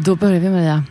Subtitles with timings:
[0.00, 0.84] Då börjar vi Maria.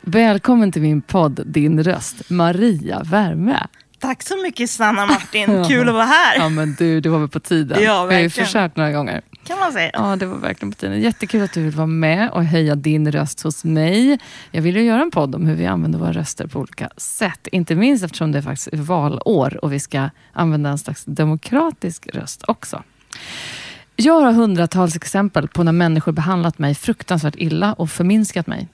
[0.00, 3.66] Välkommen till min podd Din röst, Maria Värme.
[3.98, 6.36] Tack så mycket Sanna Martin, kul att vara här.
[6.36, 7.78] Ja men du, det var väl på tiden.
[7.82, 8.46] Ja, Jag har ju verkligen.
[8.46, 9.22] försökt några gånger.
[9.46, 9.90] Kan man säga.
[9.92, 11.00] Ja, det var verkligen på tiden.
[11.00, 14.18] Jättekul att du vill vara med och höja din röst hos mig.
[14.50, 17.46] Jag vill ju göra en podd om hur vi använder våra röster på olika sätt.
[17.52, 22.42] Inte minst eftersom det faktiskt är valår och vi ska använda en slags demokratisk röst
[22.46, 22.82] också.
[24.04, 28.68] Jag har hundratals exempel på när människor behandlat mig fruktansvärt illa och förminskat mig.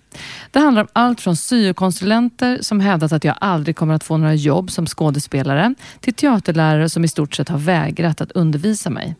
[0.50, 4.34] Det handlar om allt från syokonsulenter som hävdat att jag aldrig kommer att få några
[4.34, 9.14] jobb som skådespelare till teaterlärare som i stort sett har vägrat att undervisa mig.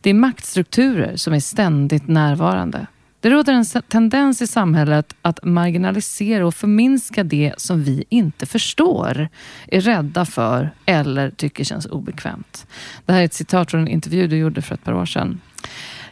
[0.00, 2.86] Det är maktstrukturer som är ständigt närvarande.
[3.20, 9.28] Det råder en tendens i samhället att marginalisera och förminska det som vi inte förstår,
[9.66, 12.66] är rädda för eller tycker känns obekvämt.
[13.06, 15.40] Det här är ett citat från en intervju du gjorde för ett par år sedan.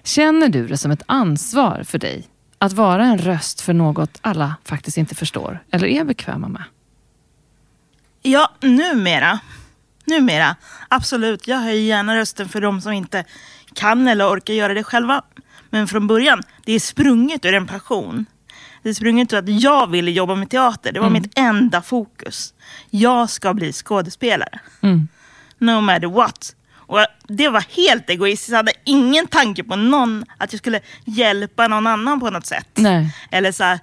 [0.02, 4.54] Känner du det som ett ansvar för dig att vara en röst för något alla
[4.64, 6.64] faktiskt inte förstår eller är bekväma med?
[8.22, 9.40] Ja, numera.
[10.04, 10.56] Numera,
[10.88, 11.48] absolut.
[11.48, 13.24] Jag höjer gärna rösten för de som inte
[13.74, 15.22] kan eller orkar göra det själva.
[15.70, 18.26] Men från början, det är sprunget ur en passion.
[18.82, 20.92] Det är sprunget ur att jag ville jobba med teater.
[20.92, 22.54] Det var mitt enda fokus.
[22.90, 24.60] Jag ska bli skådespelare.
[24.80, 25.08] Mm.
[25.58, 26.54] No matter what.
[26.90, 28.50] Och det var helt egoistiskt.
[28.50, 32.68] Jag hade ingen tanke på någon, att jag skulle hjälpa någon annan på något sätt.
[32.74, 33.14] Nej.
[33.30, 33.78] Eller så här,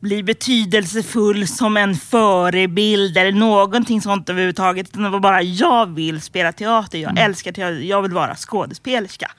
[0.00, 4.88] bli betydelsefull som en förebild eller någonting sånt överhuvudtaget.
[4.88, 9.30] Utan det var bara, jag vill spela teater, jag älskar teater, jag vill vara skådespelerska.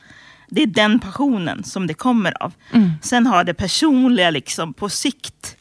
[0.50, 2.54] Det är den passionen som det kommer av.
[3.02, 5.56] Sen har det personliga liksom på sikt,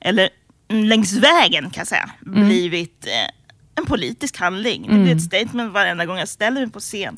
[0.00, 0.28] eller
[0.68, 3.30] längs vägen kan jag säga, blivit eh,
[3.74, 4.86] en politisk handling.
[4.88, 7.16] Det blir ett statement varenda gång jag ställer mig på scen.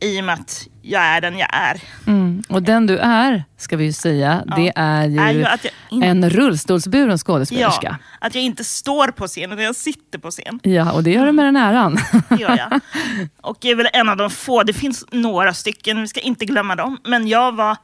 [0.00, 1.80] I och med att jag är den jag är.
[2.06, 2.42] Mm.
[2.48, 5.72] Och den du är, ska vi ju säga, det är ju, Är ju att jag
[5.90, 7.98] in- en rullstolsburen skådespelerska.
[8.00, 10.60] Ja, att jag inte står på scen utan jag sitter på scen.
[10.62, 10.92] Ja.
[10.92, 11.98] och det gör du med den äran.
[12.28, 12.80] Det gör jag.
[13.40, 16.44] Och jag är väl en av de få, det finns några stycken, vi ska inte
[16.44, 16.98] glömma dem.
[17.04, 17.76] Men jag var, i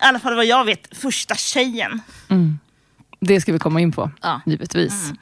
[0.00, 2.00] alla fall vad jag vet, första tjejen.
[3.20, 4.40] Det ska vi komma in på, Ja.
[4.46, 5.12] givetvis.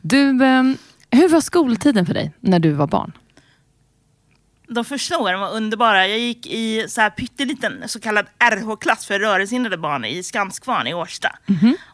[0.00, 0.76] Du, ehm,
[1.10, 3.12] hur var skoltiden för dig när du var barn?
[4.68, 6.08] De första åren var underbara.
[6.08, 10.94] Jag gick i så här pytteliten så kallad RH-klass för rörelsehindrade barn i Skanskvarn i
[10.94, 11.38] Årsta.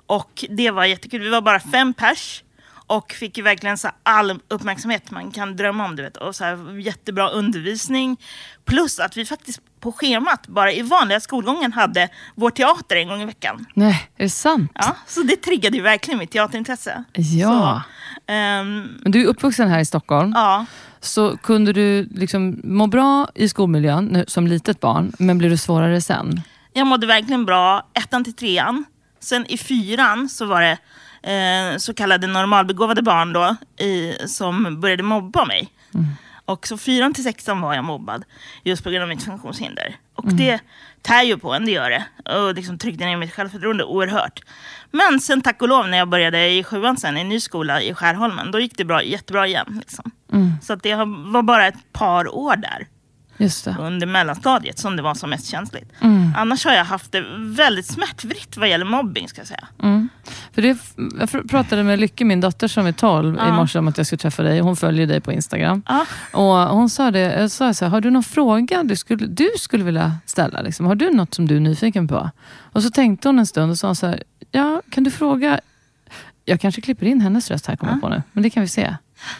[0.06, 1.21] Och det var jättekul.
[1.21, 2.43] Vi var bara fem pers
[2.87, 5.97] och fick ju verkligen så all uppmärksamhet man kan drömma om.
[5.97, 6.16] Du vet.
[6.16, 8.16] Och så här jättebra undervisning.
[8.65, 13.22] Plus att vi faktiskt på schemat, bara i vanliga skolgången, hade vår teater en gång
[13.22, 13.66] i veckan.
[13.75, 14.71] Nej, är det sant?
[14.75, 17.05] Ja, så det triggade ju verkligen mitt teaterintresse.
[17.12, 17.82] Ja.
[17.84, 17.91] Så,
[18.28, 20.32] Men du är uppvuxen här i Stockholm.
[20.34, 20.66] ja.
[21.00, 26.00] Så kunde du liksom må bra i skolmiljön som litet barn, men blev det svårare
[26.00, 26.42] sen?
[26.72, 28.84] Jag mådde verkligen bra ettan till trean.
[29.20, 30.78] Sen i fyran så var det
[31.32, 35.69] eh, så kallade normalbegåvade barn då, i, som började mobba mig.
[36.47, 38.25] Och så fyran till sexan var jag mobbad
[38.62, 39.97] just på grund av mitt funktionshinder.
[40.15, 40.61] Och det
[41.03, 42.33] tär ju på en, det gör det.
[42.33, 44.41] Och liksom tryckte ner mitt självförtroende oerhört.
[44.91, 47.83] Men sen tack och lov när jag började i sjuan sen i en ny skola
[47.83, 49.76] i Skärholmen, då gick det bra, jättebra igen.
[49.81, 50.11] Liksom.
[50.62, 52.87] Så att det var bara ett par år där.
[53.79, 55.93] Under mellanstadiet som det var som mest känsligt.
[56.00, 56.33] Mm.
[56.37, 59.69] Annars har jag haft det väldigt smärtfritt vad gäller mobbing ska jag säga.
[59.83, 60.09] Mm.
[60.53, 60.79] För det,
[61.19, 63.56] jag pratade med Lycke, min dotter som är 12, i Ja.
[63.56, 64.61] morse om att jag skulle träffa dig.
[64.61, 65.83] Hon följer dig på Instagram.
[65.88, 66.06] Ja.
[66.33, 69.49] Och hon sa det, jag sa så här, har du någon fråga du skulle, du
[69.59, 70.61] skulle vilja ställa?
[70.62, 70.87] Liksom?
[70.87, 72.31] Har du något som du är nyfiken på?
[72.59, 75.61] Och så tänkte hon en stund och sa så här, ja, kan du fråga?
[76.44, 78.23] Jag kanske klipper in hennes röst här, kommer jag på nu.
[78.32, 78.97] Men det kan vi se.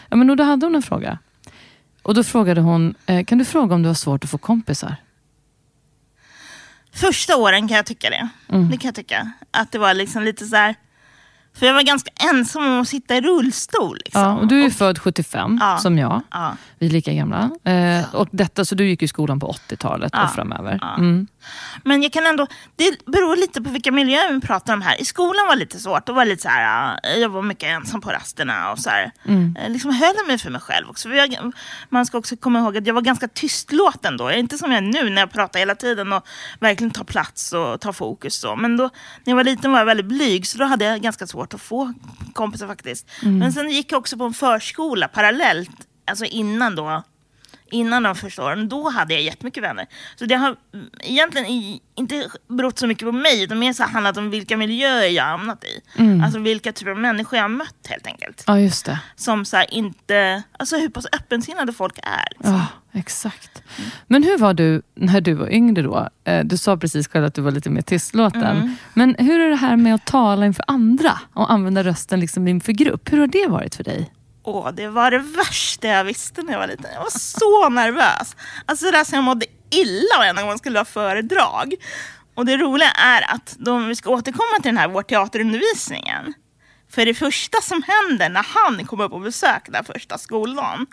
[0.09, 1.17] Ja, men då hade hon en fråga.
[2.07, 4.95] Och då frågade hon, eh, kan du fråga om du har svårt att få kompisar?
[6.93, 8.29] Första åren kan jag tycka det.
[8.49, 8.69] Mm.
[8.69, 9.31] Det kan jag tycka.
[9.51, 10.75] Att det var liksom lite så här
[11.53, 13.97] För jag var ganska ensam om att sitta i rullstol.
[14.05, 14.21] Liksom.
[14.21, 15.77] Ja, och du är ju född 75, Ja.
[15.77, 16.21] som jag.
[16.31, 16.57] Ja.
[16.79, 17.49] Vi är lika gamla.
[17.63, 20.27] Eh, och detta, så du gick i skolan på 80-talet och Ja.
[20.27, 20.79] framöver.
[20.81, 20.95] Ja.
[20.95, 21.27] Mm.
[21.83, 25.01] Men jag kan ändå, det beror lite på vilka miljöer vi pratar om här.
[25.01, 26.05] I skolan var det lite svårt.
[26.05, 29.11] Då var lite så här, ja, jag var mycket ensam på rasterna och så här,
[29.25, 29.55] Mm.
[29.61, 31.09] eh, liksom höll mig för mig själv också.
[31.09, 31.51] Jag,
[31.89, 34.31] man ska också komma ihåg att jag var ganska tystlåten då.
[34.31, 36.27] Inte som jag är nu när jag pratar hela tiden och
[36.59, 38.35] verkligen tar plats och tar fokus.
[38.35, 38.55] Så.
[38.55, 38.91] Men då, när
[39.31, 41.93] jag var liten var jag väldigt blyg så då hade jag ganska svårt att få
[42.33, 43.07] kompisar faktiskt.
[43.21, 43.37] Mm.
[43.39, 45.69] Men sen gick jag också på en förskola parallellt,
[46.07, 47.03] alltså innan då
[47.71, 49.85] innan de första åren, då hade jag jättemycket vänner.
[50.15, 53.83] Så det har mm, egentligen i, inte berott så mycket på mig, utan mer så
[53.83, 56.01] handlat om vilka miljöer jag hamnat i.
[56.01, 56.23] Mm.
[56.23, 58.43] Alltså vilka typer av människor jag har mött helt enkelt.
[58.47, 58.99] Ja, just det.
[59.15, 62.27] Som så inte, alltså hur pass öppensinnade folk är.
[62.37, 62.53] Liksom.
[62.53, 62.65] Ja,
[62.99, 63.63] exakt.
[64.07, 66.09] Men hur var du när du var yngre då?
[66.23, 68.43] Eh, Du sa precis själv att du var lite mer tystlåten.
[68.57, 68.75] Mm.
[68.93, 72.71] Men hur är det här med att tala inför andra och använda rösten liksom inför
[72.73, 73.11] grupp?
[73.13, 74.11] Hur har det varit för dig?
[74.47, 76.93] Åh, det var det värsta jag visste när jag var liten.
[76.93, 78.35] Jag var så nervös.
[78.65, 81.73] Alltså det där som jag mådde illa varje gång man skulle ha föredrag.
[82.35, 86.33] Och det roliga är att då vi ska återkomma till den här vår teaterundervisningen.
[86.89, 90.87] För det första som händer när han kommer upp på besök den första skoldagen.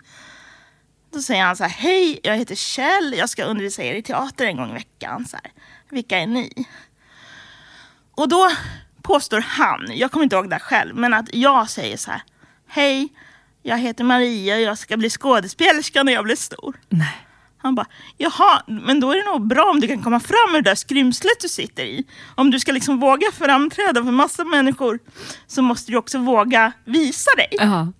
[1.13, 4.45] Då säger han så här, hej jag heter Kjell, jag ska undervisa er i teater
[4.45, 5.25] en gång i veckan.
[5.25, 5.51] Så här,
[5.89, 6.67] Vilka är ni?
[8.15, 8.51] Och då
[9.01, 12.21] påstår han, jag kommer inte ihåg det själv, men att jag säger så här,
[12.67, 13.09] hej
[13.67, 16.75] jag heter Maria och jag ska bli skådespelerska när jag blir stor.
[16.89, 17.17] Nej.
[17.57, 17.85] Han bara,
[18.17, 20.75] jaha, men då är det nog bra om du kan komma fram ur det där
[20.75, 22.03] skrymslet du sitter i.
[22.35, 24.99] Om du ska liksom våga framträda för massa människor
[25.47, 27.47] så måste du också våga visa dig.
[27.51, 27.91] Ja.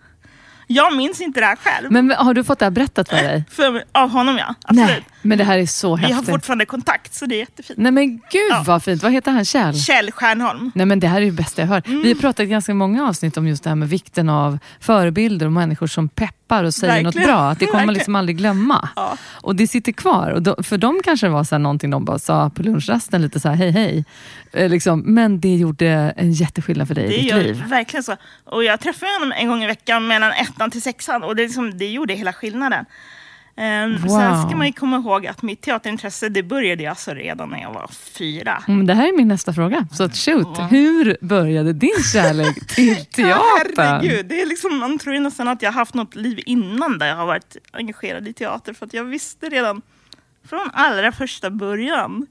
[0.67, 1.91] Jag minns inte det här själv.
[1.91, 3.43] Men har du fått det här berättat för dig?
[3.51, 4.87] För, av honom ja, absolut.
[4.89, 6.29] Nej, men det här är så Vi har häftigt.
[6.29, 7.79] fortfarande kontakt så det är jättefint.
[7.79, 8.63] Nej men gud Ja.
[8.67, 9.03] vad fint.
[9.03, 9.45] Vad heter han?
[9.45, 9.75] Kjell?
[9.81, 10.71] Kjell Stjärnholm.
[10.75, 11.81] Nej men det här är det bästa jag hör.
[11.85, 12.01] Mm.
[12.01, 15.45] Vi har pratat i ganska många avsnitt om just det här med vikten av förebilder
[15.45, 17.27] och människor som peppar och säger något Verkligen.
[17.27, 17.49] bra.
[17.49, 18.89] Att det kommer man liksom aldrig glömma.
[18.95, 19.17] Ja.
[19.31, 20.31] Och det sitter kvar.
[20.31, 23.21] Och då, för dem kanske det var så här någonting de bara sa på lunchrasten,
[23.21, 24.05] lite så här hej hej.
[24.53, 25.87] Eh, liksom, men det gjorde
[26.17, 27.63] en jätteskillnad för dig Det i ditt gör liv.
[27.67, 28.15] verkligen så.
[28.45, 31.77] Och jag träffade honom en gång i veckan mellan ettan till sexan och det, liksom,
[31.77, 32.85] det gjorde hela skillnaden.
[33.57, 34.09] Um, Wow.
[34.09, 37.73] Sen ska man ju komma ihåg att mitt teaterintresse det började alltså redan när jag
[37.73, 37.87] var
[38.17, 38.63] fyra.
[38.67, 39.87] Mm, det här är min nästa fråga.
[39.91, 40.63] Så shoot, Ja.
[40.71, 43.75] hur började din kärlek till Ja, teatern?
[43.77, 46.97] herregud, det är liksom, man tror ju nästan att jag har haft något liv innan
[46.97, 48.73] där jag har varit engagerad i teater.
[48.73, 49.81] För att jag visste redan
[50.49, 52.27] från allra första början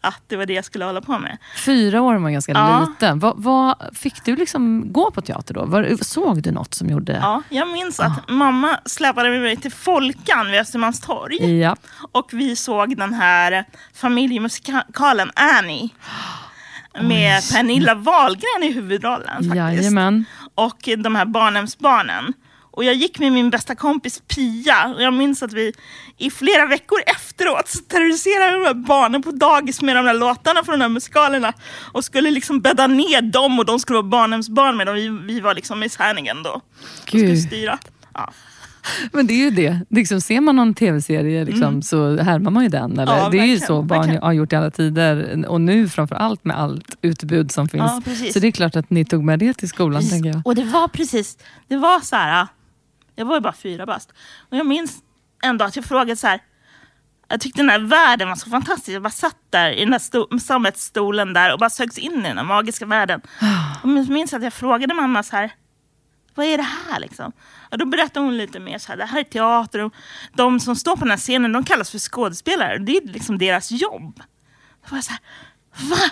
[0.00, 1.38] att det var det jag skulle hålla på med.
[1.64, 2.86] Fyra år var ganska Ja.
[2.90, 3.18] liten.
[3.18, 5.64] Vad, vad, fick du liksom gå på teater då?
[5.64, 7.12] Var, såg du något som gjorde...
[7.22, 11.58] Ja, jag minns att mamma släpade mig till Folkan vid Östermalmstorg.
[11.60, 11.76] Ja.
[12.12, 13.64] Och vi såg den här
[13.94, 15.88] familjemusikalen Annie.
[17.02, 19.54] Med Pernilla Wahlgren i huvudrollen faktiskt.
[19.56, 20.24] Jajamän.
[20.54, 22.32] Och de här barnhemsbarnen.
[22.78, 24.94] Och jag gick med min bästa kompis Pia.
[24.94, 25.72] Och jag minns att vi
[26.18, 30.64] i flera veckor efteråt så terroriserade de här barnen på dagis med de där låtarna
[30.64, 31.52] från de här musikalerna.
[31.92, 34.94] Och skulle liksom bädda ner dem och de skulle vara barnhemsbarn med dem.
[34.94, 36.50] Vi, vi var liksom Miss Hannigan då.
[36.50, 36.62] Och
[37.08, 37.42] skulle Gud.
[37.42, 37.78] styra.
[38.14, 38.32] Ja.
[39.12, 39.80] Men det är ju det.
[39.90, 42.92] Liksom, ser man någon tv-serie liksom, så härmar man ju den.
[42.98, 43.12] Eller?
[43.12, 43.24] Mm.
[43.24, 44.22] Ja, det är ju så barn verkligen.
[44.22, 45.44] har gjort i alla tider.
[45.48, 47.92] Och nu framför allt med allt utbud som finns.
[48.06, 50.10] Ja, så det är klart att ni tog med det till skolan, Precis.
[50.10, 50.40] tänker jag.
[50.44, 51.38] Och det var precis,
[51.68, 52.46] det var så här,
[53.18, 54.12] jag var ju bara fyra bast.
[54.50, 54.98] Och jag minns
[55.42, 56.40] ändå att jag frågade så här,
[57.28, 58.88] jag tyckte den här världen var så fantastisk.
[58.94, 62.28] Jag bara satt där i den där sto- sammetsstolen där och bara sögs in i
[62.28, 63.20] den här magiska världen.
[63.82, 65.50] Och jag minns att jag frågade mamma så här,
[66.34, 67.32] vad är det här liksom?
[67.70, 69.94] Och då berättade hon lite mer så här, det här är teater och
[70.32, 72.78] de som står på den här scenen de kallas för skådespelare.
[72.78, 74.16] Det är liksom deras jobb.
[74.82, 75.20] Då var jag så här,
[75.90, 76.10] va?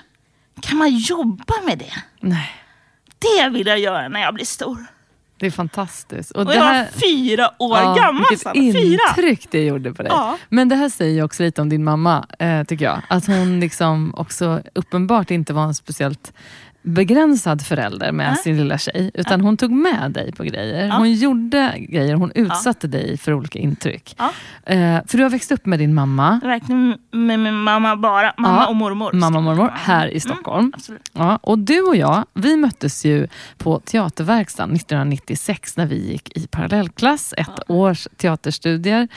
[0.63, 1.93] Kan man jobba med det?
[2.21, 2.51] Nej,
[3.19, 4.87] Det vill jag göra när jag blir stor.
[5.39, 6.31] Det är fantastiskt.
[6.31, 6.85] Och Och det jag här...
[6.85, 8.23] var fyra år Ja, gammal.
[8.23, 8.55] vilket Sanna.
[8.55, 8.99] Fyra!
[9.17, 10.13] intryck det gjorde på dig.
[10.15, 10.39] Ja.
[10.49, 13.01] Men det här säger också lite om din mamma, eh, tycker jag.
[13.09, 16.33] Att hon liksom också uppenbart inte var en speciellt
[16.87, 18.37] begränsad förälder med Nej.
[18.37, 19.11] sin lilla tjej.
[19.15, 20.91] Utan hon tog med dig på grejer.
[20.91, 24.15] Hon gjorde grejer, hon utsatte dig för olika intryck.
[24.19, 24.33] Ja.
[24.73, 28.35] Eh, för du har växt upp med din mamma, Verkligen med min mamma bara.
[28.39, 29.13] Mamma Ja, och mormor.
[29.13, 29.73] mamma och mormor, Ja.
[29.77, 30.73] här i Stockholm.
[30.77, 31.11] Absolut.
[31.13, 33.27] Ja, och du och jag, vi möttes ju
[33.59, 39.09] på Teaterverkstan 1996 när vi gick i parallellklass, ett års teaterstudier.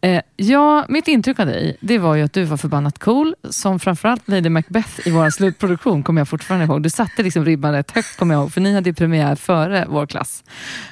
[0.00, 3.78] Eh, ja, mitt intryck av dig, det var ju att du var förbannat cool, som
[3.78, 6.82] framförallt Lady Macbeth i vår slutproduktion, kommer jag fortfarande ihåg.
[6.82, 9.86] Du satte liksom ribban rätt högt, kommer jag ihåg, för ni hade ju premiär före
[9.88, 10.44] vår klass.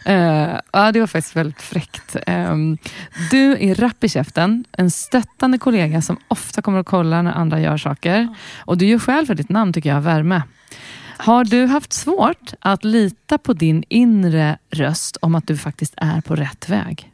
[0.08, 2.16] Uh, ja, det var faktiskt väldigt fräckt.
[2.26, 2.78] Um,
[3.30, 7.60] du är rapp i käften, en stöttande kollega som ofta kommer att kolla när andra
[7.60, 8.28] gör saker.
[8.58, 10.42] Och du gör själv för ditt namn, tycker jag, värme.
[11.18, 16.20] Har du haft svårt att lita på din inre röst om att du faktiskt är
[16.20, 17.10] på rätt väg?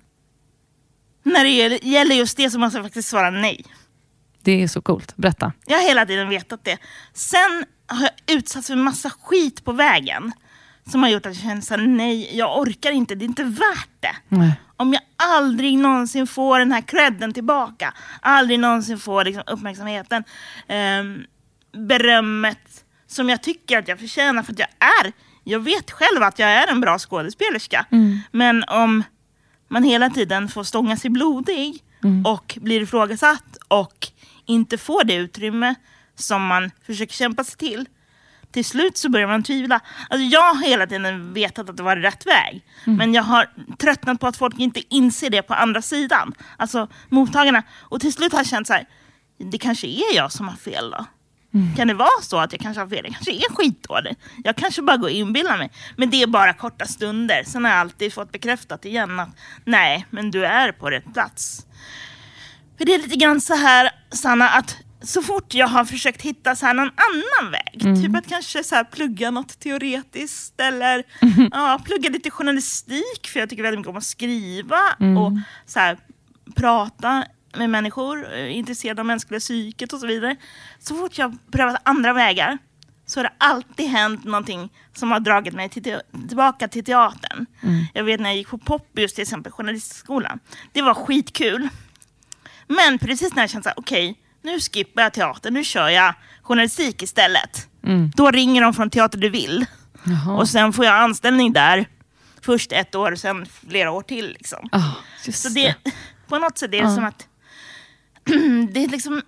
[1.23, 3.65] När det gäller just det så måste jag faktiskt svara nej.
[4.47, 5.17] Det är så coolt.
[5.17, 5.53] Berätta.
[5.67, 6.79] Jag har hela tiden vetat det.
[7.13, 10.33] Sen har jag utsatts för massa skit på vägen.
[10.91, 13.89] Som har gjort att jag känner såhär, nej jag orkar inte, det är inte värt
[14.01, 14.17] det.
[14.29, 14.61] Nej.
[14.77, 20.25] Om jag aldrig någonsin får den här credden tillbaka, aldrig någonsin får liksom, uppmärksamheten,
[20.69, 21.25] ehm,
[21.73, 24.69] berömmet som jag tycker att jag förtjänar för att jag
[25.05, 25.13] är.
[25.45, 27.87] Jag vet själv att jag är en bra skådespelerska.
[28.31, 29.03] Men om
[29.69, 31.83] man hela tiden får stånga sig blodig
[32.25, 34.09] och blir ifrågasatt och
[34.47, 35.75] inte får det utrymme
[36.15, 37.89] som man försöker kämpa sig till.
[38.53, 39.81] Till slut så börjar man tvivla.
[40.11, 42.65] Alltså jag har hela tiden vetat att det var rätt väg.
[42.85, 43.49] Men jag har
[43.79, 46.35] tröttnat på att folk inte inser det på andra sidan.
[46.57, 47.63] Alltså mottagarna.
[47.79, 48.89] Och till slut har jag känt så här.
[49.39, 51.07] Det kanske är jag som har fel då.
[51.77, 53.05] Kan det vara så att jag kanske har fel?
[53.05, 54.17] Jag kanske är skitdålig.
[54.45, 55.71] Jag kanske bara går och inbillar mig.
[55.97, 57.43] Men det är bara korta stunder.
[57.47, 59.29] Sen har jag alltid fått bekräftat igen att
[59.65, 61.67] nej, men du är på rätt plats.
[62.79, 66.57] För det är lite grann så här, Sanna, att så fort jag har försökt hitta
[66.57, 71.05] så här någon annan väg, typ att kanske så här plugga något teoretiskt eller
[71.53, 74.79] ja, plugga lite journalistik, för jag tycker väldigt mycket om att skriva
[75.19, 75.33] och
[75.67, 75.99] så här,
[76.55, 77.25] prata
[77.57, 80.37] med människor, eh, intresserad av mänskliga psyket och så vidare.
[80.79, 82.59] Så fort jag har prövat andra vägar
[83.07, 87.47] så har det alltid hänt någonting som har dragit mig till, te- tillbaka till teatern.
[87.95, 90.39] Jag vet när jag gick på Poppius, till exempel journalistskolan.
[90.73, 91.69] Det var skitkul.
[92.69, 97.03] Men precis när jag kände att okej, nu skippar jag teater, nu kör jag journalistik
[97.03, 97.69] istället.
[98.15, 99.67] Då ringer de från Teater du vill.
[100.05, 100.37] Jaha.
[100.37, 101.89] Och sen får jag anställning där.
[102.41, 104.29] Först ett år, sen flera år till.
[104.33, 104.69] Liksom.
[104.73, 104.91] Ah,
[105.25, 105.75] just Så det,
[106.29, 106.95] på något sätt är det Ja.
[106.95, 107.27] som att
[108.73, 109.23] det är liksom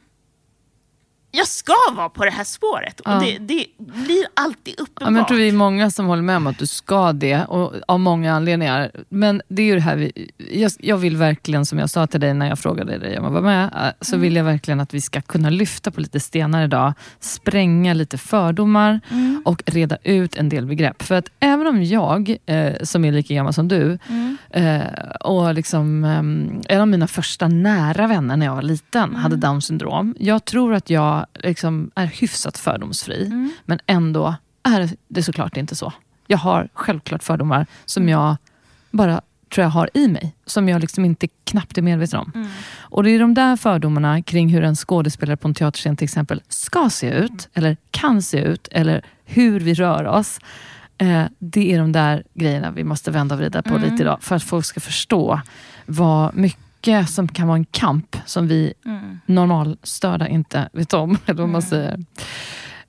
[1.39, 3.19] jag ska vara på det här spåret och Ja.
[3.21, 5.01] det, det blir alltid uppenbart.
[5.01, 7.45] Ja, men jag tror vi är många som håller med om att du ska det,
[7.45, 8.91] och av många anledningar.
[9.09, 12.21] Men det är ju det här, vi, jag, jag vill verkligen, som jag sa till
[12.21, 14.23] dig när jag frågade dig om att vara med, eh, så Mm.
[14.23, 19.01] vill jag verkligen att vi ska kunna lyfta på lite stenar idag, spränga lite fördomar
[19.11, 19.43] Mm.
[19.45, 21.03] och reda ut en del begrepp.
[21.03, 24.37] För att även om jag, eh, som är lika gammal som du, Mm.
[24.51, 24.83] eh,
[25.21, 29.41] och liksom, eh, en av mina första nära vänner när jag var liten hade Mm.
[29.41, 30.15] down syndrom.
[30.19, 33.51] Jag tror att jag liksom är hyfsat fördomsfri, Mm.
[33.65, 35.93] men ändå är det såklart inte så.
[36.27, 38.13] Jag har självklart fördomar som Mm.
[38.13, 38.37] jag
[38.91, 39.21] bara
[39.55, 42.33] tror jag har i mig, som jag liksom inte knappt är medveten om.
[42.35, 42.49] Mm.
[42.79, 46.43] Och Det är de där fördomarna kring hur en skådespelare på en teaterscen till exempel
[46.49, 50.41] ska se ut, eller kan se ut, eller hur vi rör oss.
[50.99, 53.83] Eh, det är de där grejerna vi måste vända och vrida på Mm.
[53.91, 55.41] lite idag, för att folk ska förstå
[55.87, 56.61] vad mycket
[57.09, 59.21] som kan vara en kamp som vi Mm.
[59.27, 61.19] normalstörda inte vet om.
[61.27, 62.05] Eller vad man säger.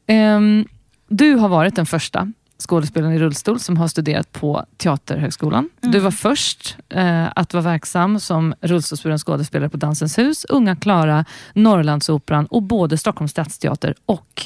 [0.08, 0.66] Ehm,
[1.08, 2.34] du har varit den första
[2.68, 5.70] skådespelaren i rullstol som har studerat på Teaterhögskolan.
[5.82, 11.26] Du var först eh, att vara verksam som rullstolsburen skådespelare på Dansens hus, Unga Klara,
[11.54, 14.44] Norrlandsoperan och både Stockholms stadsteater och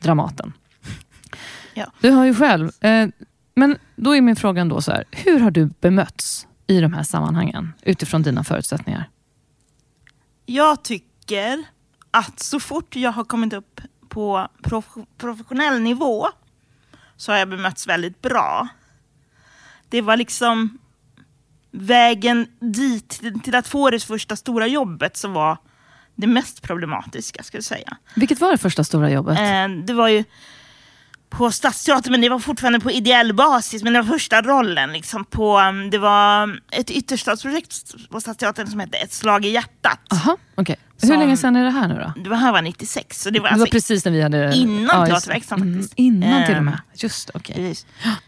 [0.00, 0.52] Dramaten.
[1.74, 1.86] Ja.
[2.00, 3.08] Du har ju själv, eh,
[3.54, 7.02] men då är min fråga ändå så här, hur har du bemötts i de här
[7.02, 9.08] sammanhangen utifrån dina förutsättningar?
[10.46, 11.64] Jag tycker
[12.10, 16.26] att så fort jag har kommit upp på prof- professionell nivå
[17.16, 18.68] så har jag bemötts väldigt bra.
[19.88, 20.78] Det var liksom
[21.70, 25.56] vägen dit till- att få det första stora jobbet som var
[26.14, 27.96] det mest problematiska, ska jag säga.
[28.16, 29.38] Vilket var det första stora jobbet?
[29.38, 30.24] Eh, det var ju
[31.32, 33.82] på Stadsteatern, men det var fortfarande på ideell basis.
[33.82, 34.92] Men det var första rollen.
[34.92, 39.98] Liksom, på, um, det var ett ytterstadsprojekt på Stadsteatern som hette Ett slag i hjärtat.
[40.12, 40.76] Aha, okej.
[41.00, 42.22] Hur Som- länge sedan är det här nu då?
[42.22, 43.22] Det var här var 96.
[43.22, 44.54] Så det var Det var alltså precis när vi hade...
[44.54, 45.94] innan just- teaterverksam mm, faktiskt.
[45.96, 46.78] Innan till och Ehm, med.
[46.94, 47.54] Just okej.
[47.56, 47.86] Precis.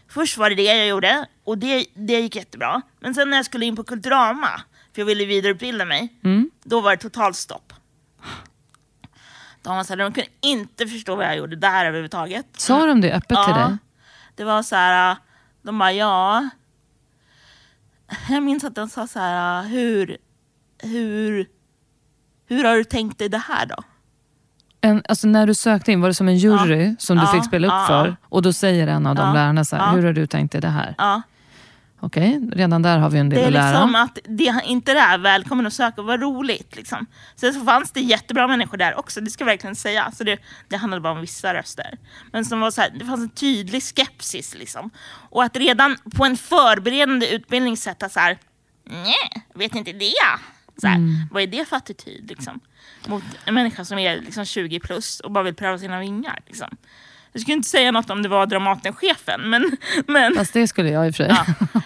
[0.09, 2.81] Först var det det jag gjorde och det, det gick jättebra.
[3.01, 4.49] Men sen när jag skulle in på Kulturama,
[4.95, 6.49] för jag ville vidareutbilda mig, Mm.
[6.63, 7.73] då var det totalstopp.
[9.65, 12.45] De, var så här, de kunde inte förstå vad jag gjorde där överhuvudtaget.
[12.57, 13.77] Sa de det öppet till dig?
[14.35, 15.15] Det var så här,
[15.61, 16.49] de bara ja.
[18.29, 20.17] Jag minns att de sa så här, hur,
[20.83, 21.47] hur,
[22.47, 23.75] hur har du tänkt dig det här då?
[24.81, 27.45] En, alltså när du sökte in, var det som en jury som du Ja, fick
[27.45, 28.07] spela upp ja, för?
[28.07, 28.15] ja.
[28.29, 29.91] Och då säger en av de Ja, lärarna så här, ja.
[29.91, 30.95] hur har du tänkt dig det här?
[32.05, 33.69] Okej, redan där har vi en del Det är att lära.
[33.71, 36.75] liksom att det är inte det här välkommen att söka, vad roligt.
[36.75, 37.05] Liksom.
[37.35, 40.11] Sen så fanns det jättebra människor där också, det ska jag verkligen säga.
[40.11, 41.97] Så det, det handlade bara om vissa röster.
[42.31, 44.55] Men som var så här, det fanns en tydlig skepsis.
[44.55, 44.89] Liksom.
[45.29, 48.37] Och att redan på en förberedande utbildning sätta så här,
[48.89, 50.13] nej, vet inte det.
[50.81, 51.13] Så här, Mm.
[51.31, 52.59] Vad är det för attityd liksom?
[53.07, 56.39] mot en människa som är liksom 20 plus och bara vill pröva sina vingar?
[56.47, 56.67] Liksom.
[57.35, 59.71] Jag skulle inte säga något om det var Dramatenchefen, men...
[60.07, 61.35] men Fast det skulle jag i och för sig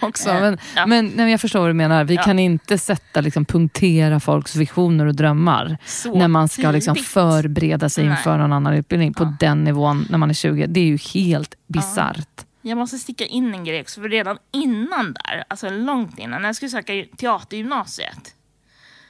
[0.02, 0.28] också.
[0.34, 0.86] Men, Ja.
[0.86, 2.04] men nej, jag förstår vad du menar.
[2.04, 2.22] Vi Ja.
[2.22, 7.88] kan inte sätta, liksom, punktera folks visioner och drömmar så när man ska liksom, förbereda
[7.88, 8.10] sig Nej.
[8.16, 9.36] inför någon annan utbildning på Ja.
[9.40, 10.66] den nivån när man är 20.
[10.66, 12.44] Det är ju helt bisarrt.
[12.62, 16.48] Jag måste sticka in en grej också, för redan innan där, alltså långt innan, när
[16.48, 18.34] jag skulle söka teatergymnasiet,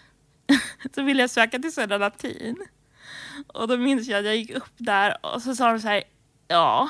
[0.94, 2.56] så ville jag söka till Södra Latin.
[3.46, 6.02] Och då minns jag att jag gick upp där och så sa de så här,
[6.50, 6.88] ja,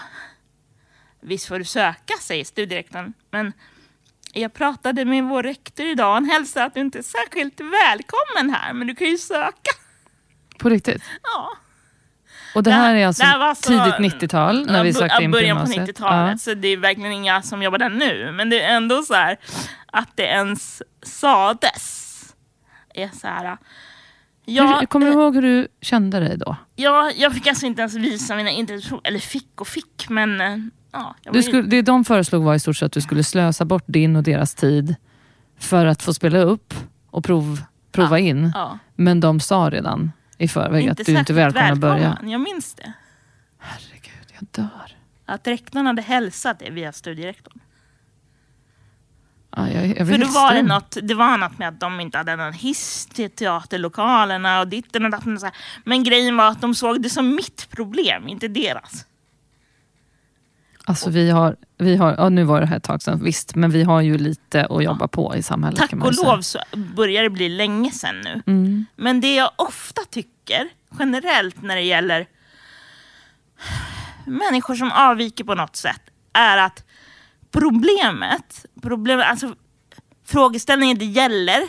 [1.20, 3.52] visst får du söka, säger studierektorn, men
[4.32, 8.72] jag pratade med vår rektor idag han hälsar att du inte är särskilt välkommen här,
[8.72, 9.70] men du kan ju söka.
[10.58, 11.02] På riktigt.
[11.22, 11.50] Ja.
[12.54, 15.30] Och det Det här är alltså här alltså- tidigt 90-tal när vi Ja, sökte in
[15.32, 15.96] på början på gymnasiet.
[15.98, 18.32] 90-talet, så det är verkligen inga som jobbar där nu.
[18.32, 19.38] Men det är ändå så här
[19.86, 22.06] att det ens sades.
[22.94, 23.56] Är så här,
[24.44, 24.64] Ja.
[24.64, 26.56] ja, hur, kommer du eh, ihåg hur du kände dig då?
[26.76, 30.56] ja, jag fick alltså inte ens visa mina introduktioner, eller fick och fick, men eh,
[30.92, 31.14] ja.
[31.32, 34.16] Du skulle, det de föreslog var i stort sett att du skulle slösa bort din
[34.16, 34.94] och deras tid
[35.58, 36.74] för att få spela upp
[37.10, 38.52] och prov, prova in.
[38.54, 42.08] ja, Men de sa redan i förväg att du inte är särskilt välkommen att börja.
[42.08, 42.32] välkommen.
[42.32, 42.92] Jag minns det.
[43.58, 44.96] Herregud, jag dör.
[45.26, 47.60] Att rektorn hade hälsat det via studierektorn.
[49.68, 52.18] Ja, jag, jag För då var det, något, det var något med att de inte
[52.18, 55.38] hade någon hiss till teaterlokalerna och ditten och datten.
[55.84, 59.06] Men grejen var att de såg det som mitt problem, inte deras.
[60.84, 63.70] Alltså vi har, vi har ja, nu var det här ett tag sedan, visst, men
[63.70, 65.78] vi har ju lite att jobba på i samhället.
[65.78, 66.28] Tack och säga.
[66.28, 66.58] lov så
[66.96, 68.42] börjar det bli länge sedan nu.
[68.46, 68.86] Mm.
[68.96, 72.26] Men det jag ofta tycker, generellt när det gäller
[74.26, 76.02] människor som avviker på något sätt,
[76.32, 76.84] är att
[77.50, 79.54] problemet, problemet alltså
[80.26, 81.62] frågeställningen det gäller,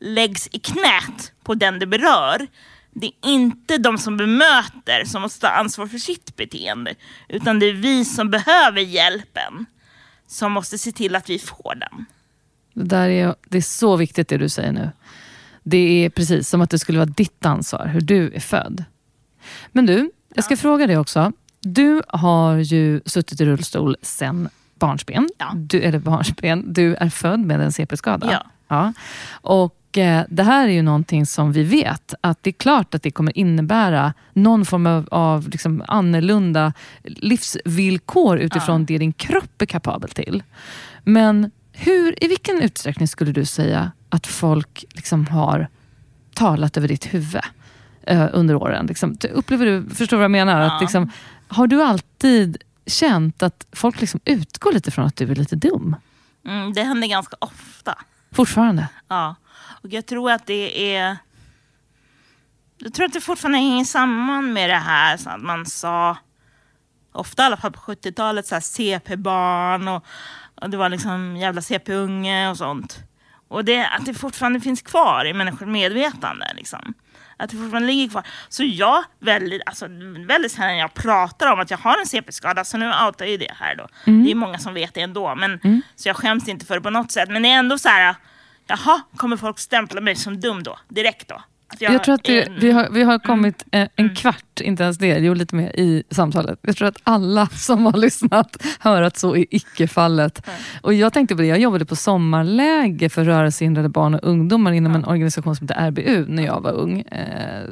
[0.00, 2.46] läggs i knät på den det berör.
[2.90, 6.94] Det är inte de som bemöter som måste ta ansvar för sitt beteende,
[7.28, 9.66] utan det är vi som behöver hjälpen
[10.26, 12.04] som måste se till att vi får den.
[12.72, 14.90] Det, där är, det är så viktigt det du säger nu.
[15.62, 18.84] Det är precis som att det skulle vara ditt ansvar, hur du är född.
[19.72, 21.32] Men du, jag ska fråga dig också.
[21.60, 25.28] Du har ju suttit i rullstol sen barnsben.
[25.38, 25.52] Ja.
[25.54, 26.72] Du, eller barnsben.
[26.72, 28.28] Du är född med en CP-skada.
[28.32, 28.50] Ja.
[28.68, 28.92] Ja.
[29.30, 33.02] Och eh, det här är ju någonting som vi vet att det är klart att
[33.02, 39.66] det kommer innebära någon form av, av liksom annorlunda livsvillkor utifrån det din kropp är
[39.66, 40.42] kapabel till.
[41.04, 45.68] Men hur, i vilken utsträckning skulle du säga att folk liksom har
[46.34, 47.42] talat över ditt huvud
[48.02, 48.86] eh, under åren?
[48.86, 50.60] Liksom, upplever du, förstår du vad jag menar?
[50.60, 50.74] Ja.
[50.74, 51.10] Att liksom,
[51.48, 55.96] har du alltid känt att folk liksom utgår lite från att du är lite dum?
[56.46, 57.98] Mm, det händer ganska ofta.
[58.32, 58.88] Fortfarande?
[59.08, 59.34] Ja,
[59.82, 61.16] och jag tror att det är...
[62.78, 66.16] Jag tror att det fortfarande hänger samman med det här så att man sa,
[67.12, 70.04] ofta i alla fall på 70-talet, så här CP-barn och,
[70.54, 72.98] och det var liksom jävla CP-unge och sånt.
[73.48, 76.52] Och det, att det fortfarande finns kvar i människors medvetande.
[76.56, 76.94] Liksom.
[77.36, 78.26] Att det fortfarande ligger kvar.
[78.48, 79.86] Så jag väldigt, alltså,
[80.26, 83.36] väldigt sällan jag pratar om att jag har en CP-skada, så nu outar jag ju
[83.36, 83.88] det här då.
[84.24, 85.60] Det är många som vet det ändå, men,
[85.96, 87.28] så jag skäms inte för det på något sätt.
[87.30, 88.14] Men det är ändå så här,
[88.66, 90.78] jaha, kommer folk stämpla mig som dum då?
[90.88, 91.42] Direkt då?
[91.74, 94.98] Att Jag tror att det, vi, har, vi har kommit eh, en kvart, inte ens
[94.98, 96.58] det, jo lite mer i samtalet.
[96.62, 100.46] Jag tror att alla som har lyssnat hör att så är icke fallet.
[100.82, 104.94] Och jag tänkte på det, jag jobbade på sommarläge för rörelsehindrade barn och ungdomar inom
[104.94, 107.00] en organisation som heter RBU när jag var ung.
[107.00, 107.68] Eh,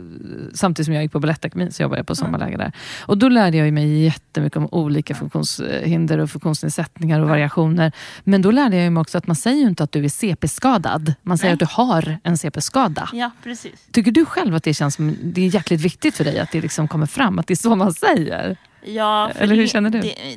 [0.55, 2.73] samtidigt som jag gick på Balettakademin så jobbade jag på sommarläge där.
[3.01, 7.93] Och då lärde jag mig jättemycket om olika funktionshinder och funktionsnedsättningar och variationer.
[8.25, 11.15] Men då lärde jag mig också att man säger inte att du är CP-skadad.
[11.23, 11.55] Man säger Nej.
[11.55, 13.09] att du har en CP-skada.
[13.13, 13.89] Ja, precis.
[13.93, 16.61] Tycker du själv att det känns som det är jäkligt viktigt för dig att det
[16.61, 18.57] liksom kommer fram, att det är så man säger?
[18.85, 20.01] Ja, Eller hur det- känner du?
[20.01, 20.37] Det,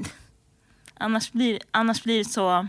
[0.93, 2.67] annars, blir, annars blir det så...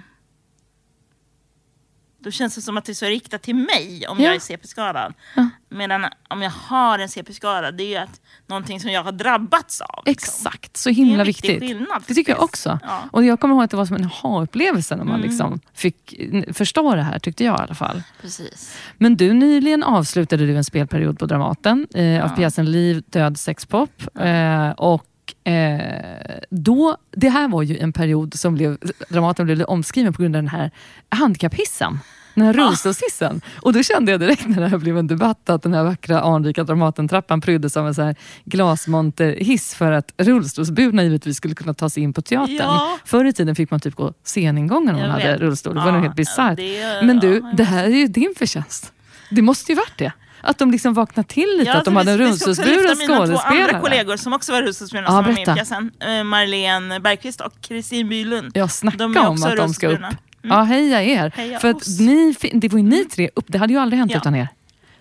[2.18, 4.24] Då känns det som att det är så riktat till mig om Ja.
[4.24, 5.14] jag är CP-skadad.
[5.36, 5.48] Ja.
[5.76, 9.80] Medan om jag har en CP-skada, det är ju att, någonting som jag har drabbats
[9.80, 10.02] av.
[10.06, 10.46] liksom.
[10.46, 11.68] Exakt, så Det är himla viktig viktigt.
[11.70, 12.02] skillnad.
[12.06, 12.78] Det tycker jag också.
[12.82, 15.26] Ja, Och jag kommer ihåg att det var som en aha-upplevelse när man Mm.
[15.28, 16.14] liksom fick
[16.52, 18.02] förstå det här, tyckte jag i alla fall.
[18.22, 18.76] precis.
[18.98, 22.36] Men du, nyligen avslutade du en spelperiod på Dramaten eh, av Ja.
[22.36, 23.90] pjäsen Liv, död, sexpop.
[24.20, 25.06] Eh, och
[25.44, 30.36] eh, då, det här var ju en period som blev, Dramaten blev omskriven på grund
[30.36, 30.70] av den här
[31.08, 31.98] handikapphissen.
[32.36, 33.40] Den här rullstolshissen.
[33.62, 36.20] Och då kände jag direkt när det här blev en debatt att den här vackra
[36.20, 41.88] anrika Dramatentrappan pryddes av en så här glasmonterhiss för att rullstolsburna givetvis skulle kunna ta
[41.90, 42.56] sig in på teatern.
[42.58, 42.98] Ja.
[43.04, 45.40] Förr i tiden fick man typ gå sceningången om man hade vet.
[45.40, 45.74] rullstol.
[45.74, 46.58] Det var Ja, nog helt bisarrt.
[47.02, 48.92] Men du, ja, det här är ju din förtjänst.
[49.30, 50.12] Det måste ju varit det.
[50.42, 52.82] att de liksom vaknade till lite, att de hade en vi- vi ska också rullstolsburen
[52.98, 53.80] lyfta mina två andra skådespelare.
[53.80, 55.54] kollegor som också var rullstolsburna Ja, som var med i berätta.
[55.54, 55.90] pjäsen.
[56.18, 58.50] Eh, Marlene Bergqvist och Kristin Bylund.
[58.56, 60.00] Jag snackade De om att de ska upp.
[60.46, 60.58] Mm.
[60.58, 61.32] Ja, heja er.
[61.36, 64.12] Heja För att ni, det var ju ni tre upp, det hade ju aldrig hänt
[64.12, 64.18] Ja.
[64.18, 64.48] utan er.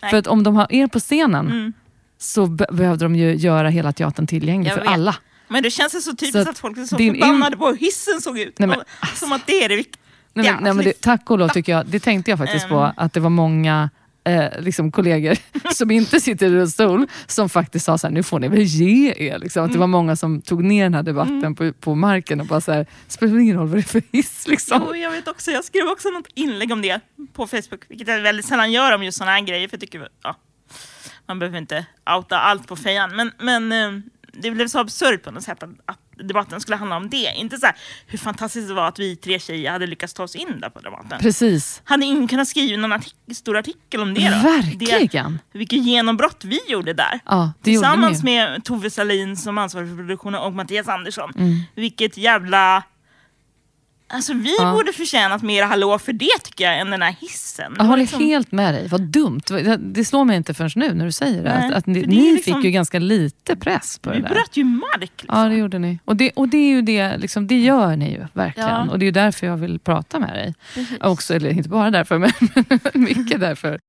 [0.02, 0.12] Nej.
[0.12, 1.74] För att om de har er på scenen Mm.
[2.18, 5.16] så be- behövde de ju göra hela teatern tillgänglig för alla.
[5.48, 7.78] Men det känns ju så typiskt Så att folk är så in- förbannade på hur
[7.78, 8.60] hissen såg ut.
[8.60, 8.80] Nej, men
[9.16, 10.02] Som att det är det viktiga.
[10.34, 12.80] Nej, men, nej, men det, tack och lov tycker jag, det tänkte jag faktiskt på,
[12.80, 12.92] Mm.
[12.98, 13.90] att det var många
[14.26, 15.38] eh, liksom kollegor
[15.74, 19.14] som inte sitter i rullstol som faktiskt sa så här, nu får ni väl ge
[19.18, 19.40] er.
[19.40, 19.66] Liksom.
[19.66, 21.56] Att det var många som tog ner den här debatten Mm.
[21.56, 24.48] på, på marken och bara så här, spelar ingen roll vad det är för hiss.
[24.48, 24.84] Liksom.
[24.88, 25.52] Jo, jag vet också.
[25.52, 27.00] Jag skrev också något inlägg om det
[27.34, 29.68] på Facebook, vilket jag väldigt sällan gör om just sådana här grejer.
[29.68, 30.36] För jag tycker, ja,
[31.28, 31.86] man behöver inte
[32.18, 33.16] outa allt på fejan.
[33.16, 34.02] Men, men eh,
[34.34, 37.34] det blev så absurt på något sätt att, att debatten skulle handla om det.
[37.36, 37.76] Inte så här,
[38.08, 40.80] hur fantastiskt det var att vi tre tjejer hade lyckats ta oss in där på
[40.80, 41.20] Dramaten.
[41.20, 44.50] Precis, Hade ingen kunnat skriva någon artik- stor artikel om det då?
[44.50, 45.40] verkligen.
[45.52, 47.20] Det, vilket genombrott vi gjorde där.
[47.26, 48.24] Ja, det gjorde Tillsammans ju.
[48.26, 51.32] med Tove Salin som ansvarig för produktionen och Mattias Andersson.
[51.38, 51.60] Mm.
[51.76, 52.84] Vilket jävla...
[54.08, 54.72] Alltså vi Ja.
[54.74, 57.76] borde förtjänat mer hallå för det tycker jag än den här hissen.
[57.78, 59.42] Jag håller liksom- helt med dig, vad dumt.
[59.80, 61.58] Det- slår mig inte förrän nu när du säger det.
[61.60, 64.22] Nej, att, att ni, det ni liksom- fick ju ganska lite press på Vi det
[64.22, 64.30] där.
[64.30, 65.12] bröt ju mark.
[65.22, 65.40] Liksom.
[65.40, 66.00] Ja, det gjorde ni.
[66.06, 68.70] Och det, och det är ju det, liksom, det gör ni ju verkligen.
[68.70, 68.88] Ja.
[68.92, 70.54] Och det är ju därför jag vill prata med dig.
[70.74, 70.98] Precis.
[71.02, 72.32] Också, eller inte bara därför, men
[73.04, 73.80] mycket därför.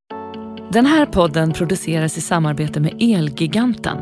[0.73, 3.99] Den här podden produceras i samarbete med Elgiganten.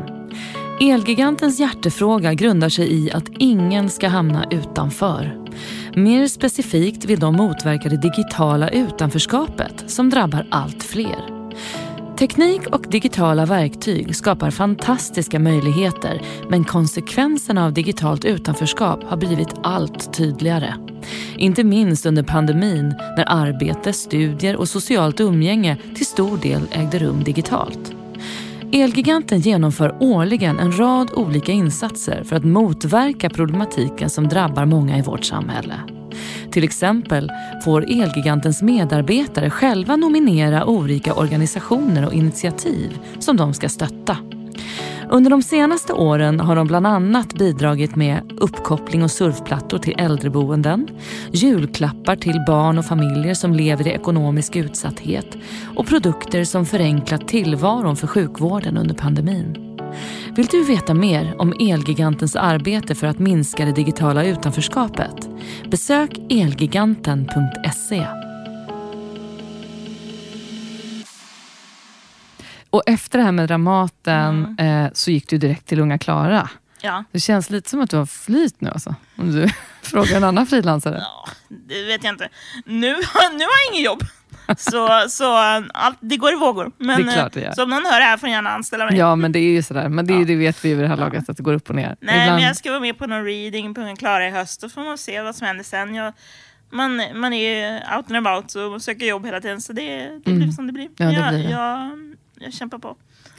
[0.81, 5.41] Elgigantens hjärtefråga grundar sig i att ingen ska hamna utanför.
[5.97, 11.49] Mer specifikt vill de motverka det digitala utanförskapet som drabbar allt fler.
[12.17, 20.13] Teknik och digitala verktyg skapar fantastiska möjligheter men konsekvenserna av digitalt utanförskap har blivit allt
[20.13, 20.73] tydligare.
[21.37, 27.23] Inte minst under pandemin när arbete, studier och socialt umgänge till stor del ägde rum
[27.23, 27.95] digitalt.
[28.71, 35.01] Elgiganten genomför årligen en rad olika insatser för att motverka problematiken som drabbar många i
[35.01, 35.73] vårt samhälle.
[36.51, 37.31] Till exempel
[37.63, 44.17] får Elgigantens medarbetare själva nominera olika organisationer och initiativ som de ska stötta.
[45.09, 50.87] Under de senaste åren har de bland annat bidragit med uppkoppling och surfplattor till äldreboenden,
[51.31, 55.37] julklappar till barn och familjer som lever i ekonomisk utsatthet
[55.75, 59.65] och produkter som förenklat tillvaron för sjukvården under pandemin.
[60.35, 65.29] Vill du veta mer om Elgigantens arbete för att minska det digitala utanförskapet?
[65.69, 68.24] Besök elgiganten.se.
[72.75, 76.49] Och efter det här med Dramaten eh, så gick du direkt till Unga Klara.
[76.81, 77.03] Ja.
[77.11, 78.95] Det känns lite som att du har flyt nu alltså.
[79.17, 79.49] Om du
[79.81, 80.97] frågar en annan frilansare.
[81.01, 81.29] ja,
[81.67, 82.29] det vet jag inte.
[82.65, 82.87] Nu,
[83.33, 83.99] nu har jag inget jobb.
[84.57, 85.35] Så, så
[85.73, 86.71] allt, det går i vågor.
[86.77, 87.47] Men Det är klart det gör.
[87.47, 88.97] eh, så om någon hör det här får ni gärna anställa mig.
[88.97, 89.89] Ja men det är ju sådär.
[89.89, 90.25] Men det, Ja.
[90.25, 91.95] det vet vi ju vid det här laget att det går upp och ner.
[92.01, 94.61] Nej, Ibland- men jag ska vara med på någon reading på Unga Klara i höst.
[94.61, 95.95] Då får man se vad som händer sen.
[95.95, 96.13] Jag,
[96.71, 99.61] man, man är ju out and about och söker jobb hela tiden.
[99.61, 100.89] Så det, det blir som det blir.
[100.99, 101.13] Mm.
[101.13, 101.49] Ja, det jag, blir det.
[101.49, 101.91] Jag,
[102.39, 102.97] jag kämpar på.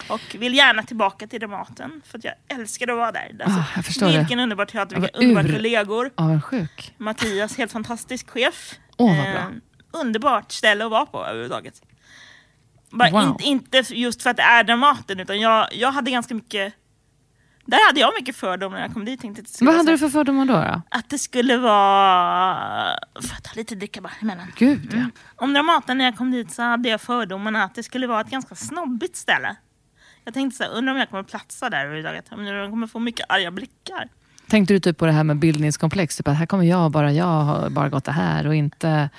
[0.09, 2.03] Och vill gärna tillbaka till Dramaten.
[2.07, 3.37] För att jag älskar att vara där.
[3.45, 4.19] Alltså, Ah, jag förstår det.
[4.19, 6.11] vilken underbar teater, vilka underbara ur- kollegor.
[6.15, 6.95] Avundsjuk.
[6.99, 8.75] Mattias, helt fantastisk chef.
[8.97, 9.41] Åh, vad bra.
[9.41, 9.47] Eh,
[9.93, 11.83] underbart ställe att vara på överhuvudtaget.
[12.91, 13.23] Bara Wow.
[13.23, 16.75] inte, inte just för att det är Dramaten, utan jag, jag hade ganska mycket...
[17.66, 19.20] Där hade jag mycket fördomar när jag kom dit.
[19.20, 20.52] Tänkte att, Vad hade du för fördomar då?
[20.52, 20.83] då?
[20.90, 22.96] att det skulle vara...
[23.14, 24.52] Får jag ta lite dricka bara emellan?
[24.57, 25.05] Gud ja.
[25.37, 28.31] Om Dramaten när jag kom dit så hade jag fördomarna att det skulle vara ett
[28.31, 29.57] ganska snobbigt ställe.
[30.24, 32.24] Jag tänkte så här, undrar om jag kommer platsa där överhuvudtaget.
[32.31, 34.09] Jag kommer få mycket arga blickar.
[34.48, 36.16] Tänkte du typ på det här med bildningskomplex?
[36.16, 39.11] Typ att här kommer jag, bara jag har bara gått det här och inte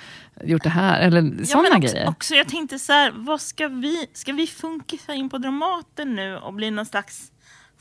[0.44, 1.00] gjort det här.
[1.00, 2.08] Eller Ja, sådana också, grejer.
[2.08, 6.36] Också, jag tänkte så här, vad ska vi, ska vi funkisa in på Dramaten nu
[6.36, 7.32] och bli någon slags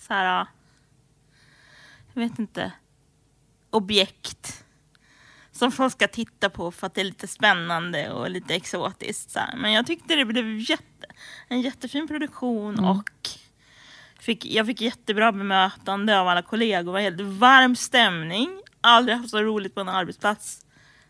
[0.08, 0.47] så här,
[2.19, 2.71] vet inte,
[3.69, 4.63] objekt
[5.51, 9.32] som folk ska titta på för att det är lite spännande och lite exotiskt.
[9.32, 9.56] Så här.
[9.58, 11.08] Men jag tyckte det blev jätte,
[11.47, 12.86] en jättefin produktion Mm.
[12.89, 13.10] och
[14.19, 16.86] fick, jag fick jättebra bemötande av alla kollegor.
[16.86, 18.62] Det var helt varm stämning.
[18.82, 20.65] Aldrig haft så roligt på en arbetsplats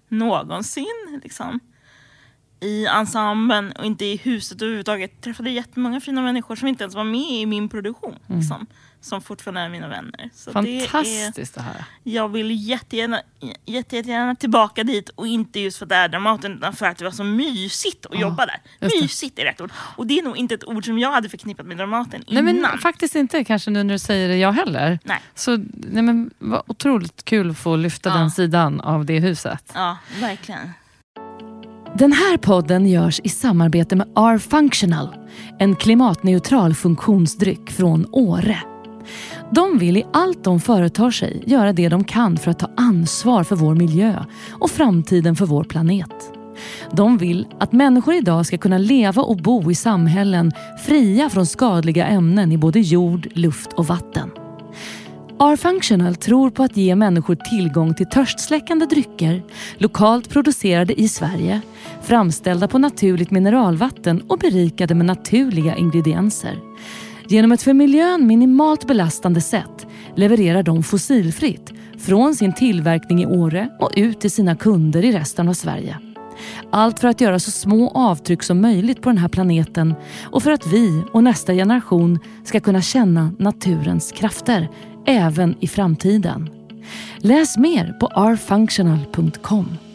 [0.07, 1.19] någonsin.
[1.23, 1.59] Liksom
[2.59, 5.21] i ensemblen och inte i huset överhuvudtaget.
[5.21, 8.15] Träffade jättemånga fina människor som inte ens var med i min produktion.
[8.27, 8.67] Liksom,
[9.01, 10.29] som fortfarande är mina vänner.
[10.33, 11.85] Så det är, Fantastiskt att höra.
[12.03, 13.21] jag vill jättegärna,
[13.65, 16.97] jätte, jättegärna tillbaka dit och inte just för att det är Dramaten utan för att
[16.97, 18.61] det var så mysigt att jobba där.
[18.79, 19.01] det.
[19.01, 19.71] Mysigt är rätt ord.
[19.95, 22.55] Och det är nog inte ett ord som jag hade förknippat med Dramaten Nej, innan.
[22.61, 24.99] men faktiskt inte kanske nu när du säger det jag heller.
[25.03, 25.19] Nej.
[25.35, 28.15] Så nej, men, vad otroligt kul att få lyfta Ja.
[28.15, 29.71] den sidan av det huset.
[29.75, 30.69] Ja, verkligen.
[31.95, 35.15] Den här podden görs i samarbete med R-Functional,
[35.59, 38.59] en klimatneutral funktionsdryck från Åre.
[39.51, 43.43] De vill i allt de företar sig göra det de kan för att ta ansvar
[43.43, 46.31] för vår miljö och framtiden för vår planet.
[46.91, 50.51] De vill att människor idag ska kunna leva och bo i samhällen
[50.85, 54.31] fria från skadliga ämnen i både jord, luft och vatten.
[55.39, 59.43] R-Functional tror på att ge människor tillgång till törstsläckande drycker,
[59.77, 61.61] lokalt producerade i Sverige,
[62.01, 66.66] framställda på naturligt mineralvatten och berikade med naturliga ingredienser.
[67.29, 73.69] Genom ett för miljön minimalt belastande sätt levererar de fossilfritt från sin tillverkning i Åre
[73.79, 75.97] och ut till sina kunder i resten av Sverige.
[76.71, 80.51] Allt för att göra så små avtryck som möjligt på den här planeten och för
[80.51, 84.69] att vi och nästa generation ska kunna känna naturens krafter
[85.05, 86.49] även i framtiden.
[87.17, 89.86] Läs mer på rfunctional.com.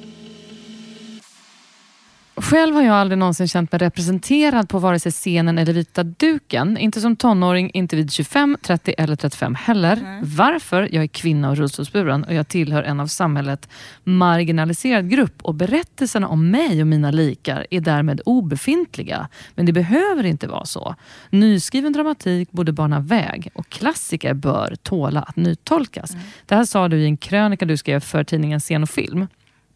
[2.36, 6.78] Själv har jag aldrig någonsin känt mig representerad på vare sig scenen eller vita duken.
[6.78, 9.96] Inte som tonåring, inte vid 25, 30 eller 35 heller.
[9.96, 10.20] Mm.
[10.24, 10.88] Varför?
[10.92, 13.68] Jag är kvinna och rullstolsburen och jag tillhör en av samhället
[14.04, 19.28] marginaliserad grupp och berättelserna om mig och mina likar är därmed obefintliga.
[19.54, 20.94] Men det behöver inte vara så.
[21.30, 26.10] Nyskriven dramatik borde bana väg och klassiker bör tåla att nytolkas.
[26.10, 26.22] Mm.
[26.46, 29.26] Det här sa du i en krönika du skrev för tidningen Scen och film.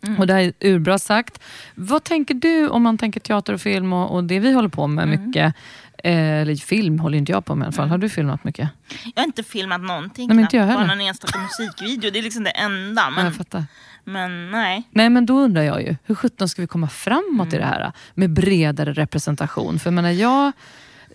[0.07, 0.21] Mm.
[0.21, 1.43] Och det här är urbra sagt.
[1.75, 4.87] Vad tänker du om man tänker teater och film och, och det vi håller på
[4.87, 5.27] med mm.
[5.27, 5.55] mycket?
[5.99, 7.83] Eh, eller film håller inte jag på med i alla fall.
[7.83, 7.91] Mm.
[7.91, 8.69] Har du filmat mycket?
[9.15, 10.29] Jag har inte filmat någonting.
[10.29, 10.79] Nej, inte jag heller.
[10.79, 12.11] Bara någon enstaka musikvideo.
[12.11, 13.11] Det är liksom det enda.
[13.11, 13.65] Men, fattar.
[14.05, 14.89] men nej.
[14.91, 17.69] Nej men då undrar jag ju, hur sjutton ska vi komma framåt i mm.
[17.69, 17.93] det här?
[18.15, 19.79] Med bredare representation.
[19.79, 20.53] För jag menar, jag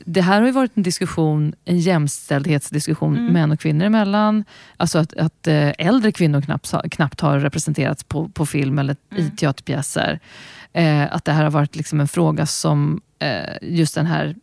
[0.06, 3.34] det här har ju varit en diskussion, en jämställdhetsdiskussion mm.
[3.34, 4.44] män och kvinnor emellan.
[4.78, 9.24] Alltså att, att eh, äldre kvinnor knappt, knappt har representerats på, på film eller mm.
[9.24, 10.20] i teaterpjäser.
[10.74, 14.36] Eh, att det här har varit liksom en fråga som, eh, just den här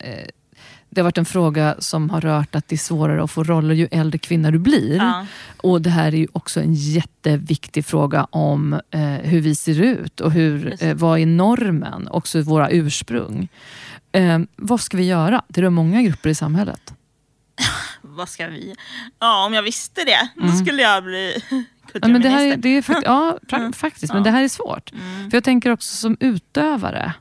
[0.00, 0.28] eh,
[0.96, 3.74] det har varit en fråga som har rört att det är svårare att få roller
[3.74, 4.96] ju äldre kvinna du blir.
[4.96, 5.26] Ja.
[5.56, 10.20] Och Det här är ju också en jätteviktig fråga om eh, hur vi ser ut
[10.20, 13.48] och hur, eh, vad är normen, också våra ursprung.
[14.12, 15.42] Eh, vad ska vi göra?
[15.48, 16.94] Det är många grupper i samhället.
[18.02, 18.74] vad ska vi?
[19.18, 20.50] Ja, om jag visste det, mm.
[20.50, 21.42] då skulle jag bli
[21.92, 23.72] Ja, men det här är, det är fakt ja, mm.
[23.72, 24.92] faktiskt, men det här är svårt.
[24.92, 25.30] Mm.
[25.30, 27.12] För Jag tänker också som utövare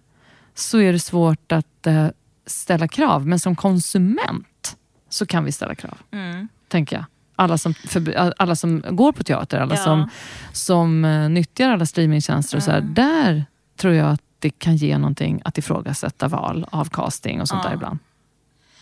[0.54, 2.08] så är det svårt att eh,
[2.46, 4.78] ställa krav, men som konsument
[5.10, 5.98] så kan vi ställa krav.
[6.12, 6.48] Mm.
[6.68, 7.06] Tänker jag.
[7.36, 9.84] Alla som, för, alla som går på teater, alla ja.
[9.84, 10.10] som,
[10.52, 12.58] som uh, nyttjar alla streamingtjänster.
[12.58, 13.46] Och så här, där
[13.78, 17.70] tror jag att det kan ge någonting att ifrågasätta val av casting och sånt ja.
[17.70, 18.00] där ibland.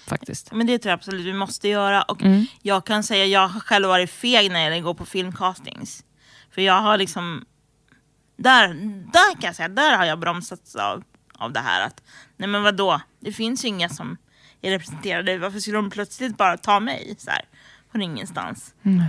[0.08, 0.52] Faktiskt.
[0.52, 2.02] Men det tror jag absolut vi måste göra.
[2.02, 2.46] Och mm.
[2.62, 6.04] Jag kan säga jag har själv varit feg när jag går på filmcastings.
[6.52, 7.46] För jag har liksom...
[8.38, 8.68] Där,
[9.14, 11.04] där kan jag säga, där har jag bromsats av,
[11.38, 11.88] av det här.
[11.88, 12.04] att
[12.38, 14.18] Nej men vadå, det finns ju inga som
[14.62, 15.38] är representerade.
[15.38, 17.42] Varför skulle de plötsligt bara ta mig så här,
[17.92, 18.74] från ingenstans?
[18.84, 19.04] Mm.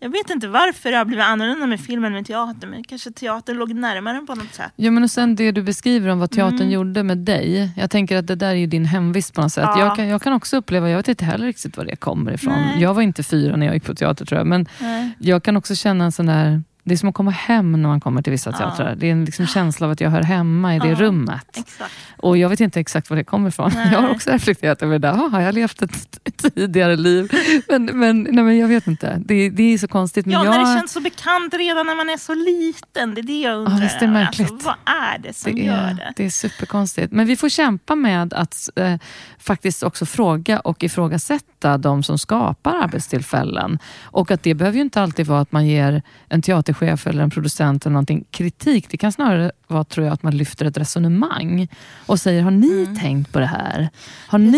[0.00, 3.56] Jag vet inte varför det har blivit annorlunda med filmen med teater, men kanske teatern
[3.56, 4.72] låg närmare på något sätt.
[4.76, 6.70] Ja, men och sen det du beskriver om vad teatern mm.
[6.70, 7.72] gjorde med dig.
[7.76, 9.64] Jag tänker att det där är ju din hemvist på något sätt.
[9.66, 9.80] Ja.
[9.80, 12.52] Jag, kan, jag kan också uppleva, jag vet inte heller riktigt var det kommer ifrån.
[12.52, 12.82] Nej.
[12.82, 15.10] Jag var inte fyra när jag gick på teater tror jag, men Nej.
[15.18, 18.00] jag kan också känna en sån där det är som att komma hem när man
[18.00, 18.94] kommer till vissa teatrar.
[18.94, 21.56] Det är en liksom känsla av att jag hör hemma i det ja, rummet.
[21.56, 21.92] Exakt.
[22.16, 23.70] Och Jag vet inte exakt var det kommer ifrån.
[23.74, 23.88] Nej.
[23.92, 25.12] Jag har också reflekterat över det där.
[25.12, 26.20] Har jag levt ett
[26.54, 27.30] tidigare liv?
[27.68, 29.22] Men, men, nej, men jag vet inte.
[29.24, 30.26] Det, det är så konstigt.
[30.26, 30.50] Men ja, jag...
[30.50, 33.14] när det känns så bekant redan när man är så liten.
[33.14, 33.74] Det är det jag undrar.
[33.74, 34.50] Ja, visst är märkligt.
[34.50, 36.12] Alltså, vad är det som det är, gör det?
[36.16, 37.12] Det är superkonstigt.
[37.12, 38.94] Men vi får kämpa med att eh,
[39.38, 43.78] faktiskt också fråga och ifrågasätta de som skapar arbetstillfällen.
[44.04, 47.30] Och att det behöver ju inte alltid vara att man ger en teaterchef eller en
[47.30, 48.90] producent eller någonting kritik.
[48.90, 51.68] Det kan snarare vara tror jag, att man lyfter ett resonemang
[52.06, 52.96] och säger, har ni mm.
[52.96, 53.88] tänkt på det här?
[54.28, 54.52] Har Precis.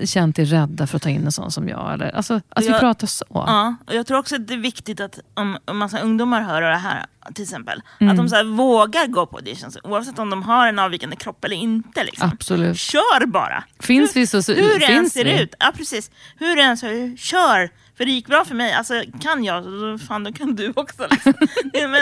[0.00, 1.92] ni känt er rädda för att ta in en sån som jag?
[1.94, 3.24] Eller, alltså, att jag, vi pratar så.
[3.28, 6.62] Ja, och jag tror också att det är viktigt att om en massa ungdomar hör
[6.62, 8.10] det här, till exempel, mm.
[8.10, 11.56] att de så vågar gå på auditions oavsett om de har en avvikande kropp eller
[11.56, 12.04] inte.
[12.04, 12.30] Liksom.
[12.32, 12.78] Absolut.
[12.78, 13.64] Kör bara!
[13.80, 15.42] Finns hur, vi så, så hur det än ser vi?
[15.42, 15.54] ut.
[15.58, 16.10] Ja, precis.
[16.38, 17.70] Hur det än ser ut, kör!
[17.96, 18.72] För det gick bra för mig.
[18.72, 21.06] Alltså, kan jag, så fan då kan du också.
[21.10, 21.32] Liksom.
[21.72, 21.94] men,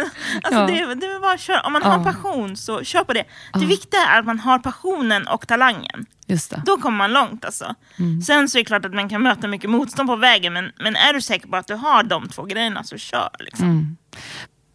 [0.42, 0.66] alltså, ja.
[0.66, 1.60] det, det är bara att köra.
[1.60, 1.90] Om man ja.
[1.90, 3.24] har passion, så kör på det.
[3.54, 6.06] Det viktiga är att man har passionen och talangen.
[6.26, 6.62] Just det.
[6.66, 7.44] Då kommer man långt.
[7.44, 7.74] Alltså.
[7.98, 8.22] Mm.
[8.22, 10.96] Sen så är det klart att man kan möta mycket motstånd på vägen, men, men
[10.96, 13.30] är du säker på att du har de två grejerna, så kör.
[13.38, 13.66] Liksom.
[13.66, 13.96] Mm.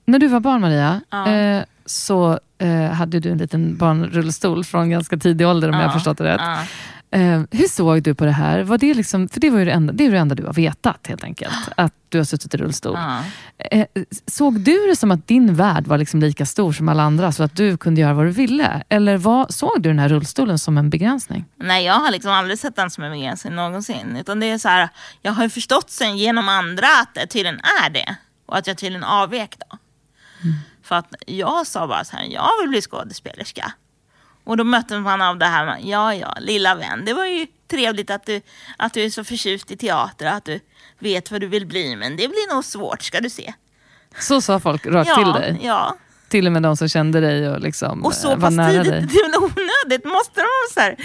[0.06, 1.28] När du var barn, Maria, ja.
[1.28, 5.94] eh, så eh, hade du en liten barnrullstol från ganska tidig ålder, om jag har
[5.94, 6.68] förstått det rätt.
[7.12, 8.64] Eh, hur såg du på det här?
[8.64, 10.54] Var det liksom, för det var ju det enda, det är det enda du har
[10.54, 11.54] vetat helt enkelt.
[11.78, 12.98] Att du har suttit i rullstol.
[12.98, 13.20] Ja.
[13.72, 13.86] Eh,
[14.28, 17.44] såg du det som att din värld var liksom lika stor som alla andra, så
[17.44, 18.84] att du kunde göra vad du ville?
[18.90, 21.46] Eller vad, såg du den här rullstolen som en begränsning?
[21.56, 24.18] Nej, jag har liksom aldrig sett den som en begränsning någonsin.
[24.20, 24.90] Utan det är så här,
[25.22, 28.16] jag har ju förstått sen genom andra att det tydligen är det.
[28.46, 29.78] Och att jag tydligen avvek då.
[30.84, 33.74] För att jag sa bara så här, jag vill bli skådespelerska.
[34.44, 37.48] Och då mötte man av det här med, ja ja, lilla vän, det var ju
[37.68, 38.42] trevligt att du,
[38.78, 40.60] att du är så förtjust i teater, att du
[41.00, 43.54] vet vad du vill bli, men det blir nog svårt ska du se.
[44.20, 45.60] Så sa folk rakt ja, till dig?
[45.64, 45.98] Ja,
[46.36, 48.84] Till och med de som kände dig och liksom och så eh, var pass nära
[48.84, 49.02] tidigt, dig?
[49.10, 50.06] det är väl onödigt.
[50.06, 50.96] Måste de så här,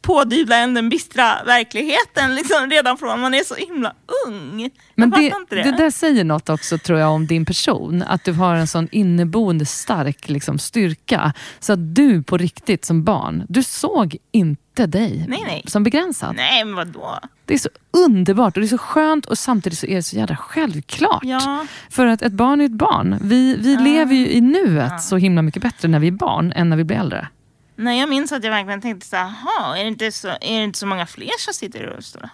[0.00, 3.94] pådyvla en den bistra verkligheten liksom, redan från man är så himla
[4.26, 4.70] ung?
[4.94, 5.62] Men det, det.
[5.62, 8.02] det där säger något också tror jag om din person.
[8.02, 11.32] Att du har en sån inneboende stark liksom, styrka.
[11.60, 15.62] Så att du på riktigt som barn, du såg inte dig Nej, nej.
[15.66, 16.36] som begränsad.
[16.36, 17.18] Nej, men vadå?
[17.44, 20.16] Det är så underbart och det är så skönt och samtidigt så är det så
[20.16, 21.20] jävla självklart.
[21.24, 23.18] Ja, För att ett barn är ett barn.
[23.22, 23.80] Vi, vi Ja.
[23.80, 24.98] lever ju i nuet Ja.
[24.98, 27.28] så himla mycket bättre när vi är barn än när vi blir äldre.
[27.76, 30.58] nej, jag minns att jag verkligen tänkte så här, "Jaha, är det inte så, är
[30.58, 32.28] det inte så många fler som sitter i rullstol?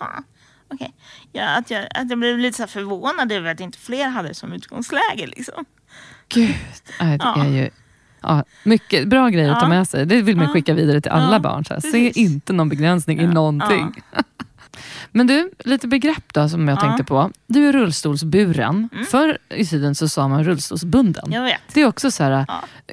[0.72, 0.94] Okej.
[1.32, 4.34] Ja, att, jag, att jag blev lite så förvånad över att inte fler hade det
[4.34, 5.26] som utgångsläge.
[5.26, 5.64] Liksom.
[6.28, 6.54] Gud,
[6.98, 7.70] det är ju
[8.26, 10.06] ja, mycket bra grejer att ta med sig.
[10.06, 11.64] Det vill man skicka vidare till alla barn.
[11.64, 11.80] Så här.
[11.80, 14.02] Se inte någon begränsning i någonting.
[15.12, 16.80] Men du, lite begrepp då som jag Ja.
[16.80, 17.30] tänkte på.
[17.46, 18.88] Du är rullstolsburen.
[18.92, 19.06] Mm.
[19.06, 21.32] Förr i tiden så sa man rullstolsbunden.
[21.32, 21.60] Jag vet.
[21.72, 22.46] Det är också så här.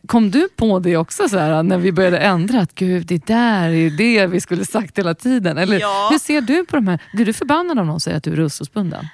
[0.07, 2.59] Kom du på det också så här, när vi började ändra?
[2.61, 5.57] Att gud, det där är det vi skulle sagt hela tiden.
[5.57, 6.07] Eller Ja.
[6.11, 6.99] hur ser du på de här?
[7.13, 9.05] Blir du förbannad om någon säger att du är rullstolsbunden?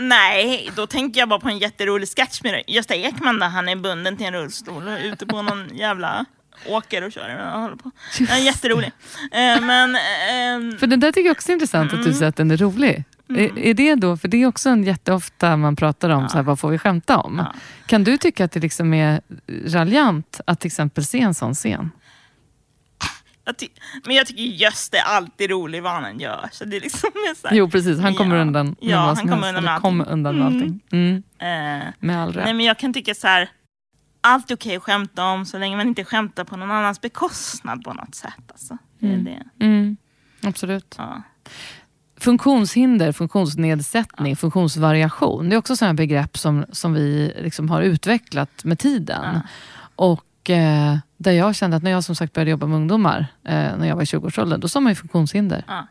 [0.00, 3.76] Nej, då tänker jag bara på en jätterolig sketch med Gösta Ekman där han är
[3.76, 6.24] bunden till en rullstol och ute på någon jävla
[6.66, 7.52] åker och kör.
[7.54, 7.90] Och håller på.
[8.18, 8.92] Den är jätterolig.
[9.32, 9.96] Eh, men,
[10.30, 12.56] ehm, För det där tycker jag också är intressant att du säger att den är
[12.56, 13.04] rolig.
[13.28, 16.42] Är, är det då, för det är också en jätteofta man pratar om, så här,
[16.42, 17.38] vad får vi skämta om?
[17.38, 17.54] Ja.
[17.86, 19.20] Kan du tycka att det liksom är
[19.66, 21.90] raljant att till exempel se en sån scen?
[23.58, 23.68] Jag
[24.06, 26.48] men jag tycker Gösta är alltid rolig vad han gör.
[26.52, 28.42] Så det är liksom så här, Jo precis, han kommer Ja.
[28.42, 29.58] undan med Ja, vad han som kommer helst.
[29.58, 30.12] undan allting.
[30.12, 30.56] undan med Mm.
[30.56, 30.80] allting.
[30.92, 31.22] Mm.
[31.38, 32.44] eh, Med all rätt.
[32.44, 33.50] nej men jag kan tycka så här.
[34.20, 37.84] Allt är okej att skämta om så länge man inte skämtar på någon annans bekostnad
[37.84, 38.34] på något sätt.
[38.52, 38.78] Alltså.
[38.98, 39.24] Det är Mm.
[39.24, 39.64] det.
[39.64, 39.96] Mm.
[40.42, 40.94] Absolut.
[40.98, 41.22] Ja.
[42.20, 45.48] Funktionshinder, funktionsnedsättning, funktionsvariation.
[45.48, 49.40] Det är också sådana begrepp som, som vi liksom har utvecklat med tiden.
[50.40, 53.52] Och eh, där jag kände att när jag som sagt började jobba med ungdomar, eh,
[53.54, 55.64] när jag var i 20-årsåldern, då sa man ju funktionshinder.
[55.68, 55.86] Ja.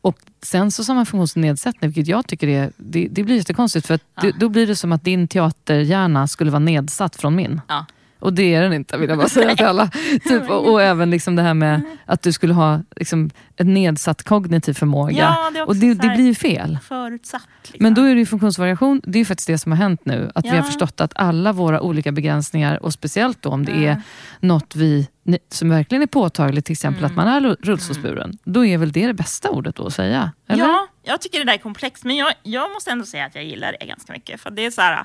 [0.00, 3.86] Och sen så sa man funktionsnedsättning, vilket jag tycker är, det, det blir jättekonstigt.
[3.86, 4.22] För Ja.
[4.22, 7.60] det, då blir det som att din teaterhjärna skulle vara nedsatt från min.
[7.68, 7.86] Ja.
[8.22, 9.88] Och det är den inte vill jag bara säga till alla.
[10.28, 14.22] Typ, och, och även liksom det här med att du skulle ha liksom, en nedsatt
[14.22, 15.16] kognitiv förmåga.
[15.18, 16.78] Ja, det och det, det blir ju fel.
[16.88, 17.42] Förutsatt.
[17.62, 17.82] Liksom.
[17.84, 20.30] Men då är det ju funktionsvariation, det är ju faktiskt det som har hänt nu.
[20.34, 20.62] Att vi har Ja.
[20.62, 23.90] förstått att alla våra olika begränsningar, och speciellt då om det Ja.
[23.90, 24.02] är
[24.40, 25.08] något vi,
[25.50, 27.10] som verkligen är påtagligt, till exempel Mm.
[27.10, 28.38] att man är rull- rullstolsburen.
[28.44, 30.32] Då är väl det det bästa ordet då att säga?
[30.48, 30.64] Eller?
[30.64, 32.04] Ja, jag tycker det där är komplext.
[32.04, 34.40] Men jag, jag måste ändå säga att jag gillar det ganska mycket.
[34.40, 35.04] För det är så här,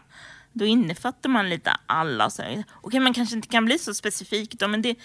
[0.57, 2.29] då innefattar man lite alla.
[2.29, 2.43] Så
[2.73, 4.95] Okej, man kanske inte kan bli så specifik då, men det,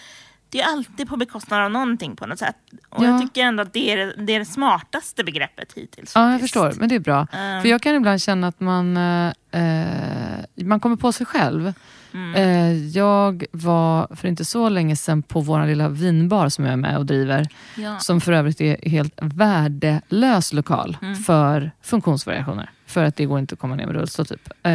[0.48, 2.56] det är alltid på bekostnad av någonting på något sätt.
[2.88, 3.08] Och Ja.
[3.08, 6.12] jag tycker ändå att det är det, är det smartaste begreppet hittills.
[6.14, 6.54] Ja, jag faktiskt.
[6.54, 6.80] förstår.
[6.80, 7.26] Men det är bra.
[7.32, 7.62] Mm.
[7.62, 11.72] För jag kan ibland känna att man, eh, eh, man kommer på sig själv.
[12.14, 12.34] Mm.
[12.34, 16.76] Eh, jag var för inte så länge sedan på vår lilla vinbar som jag är
[16.76, 17.48] med och driver.
[17.76, 17.98] Ja.
[17.98, 21.16] Som för övrigt är helt värdelös lokal Mm.
[21.16, 22.70] för funktionsvariationer.
[22.92, 24.26] För att det går inte att komma ner med rullstol.
[24.26, 24.48] Typ.
[24.62, 24.72] Eh,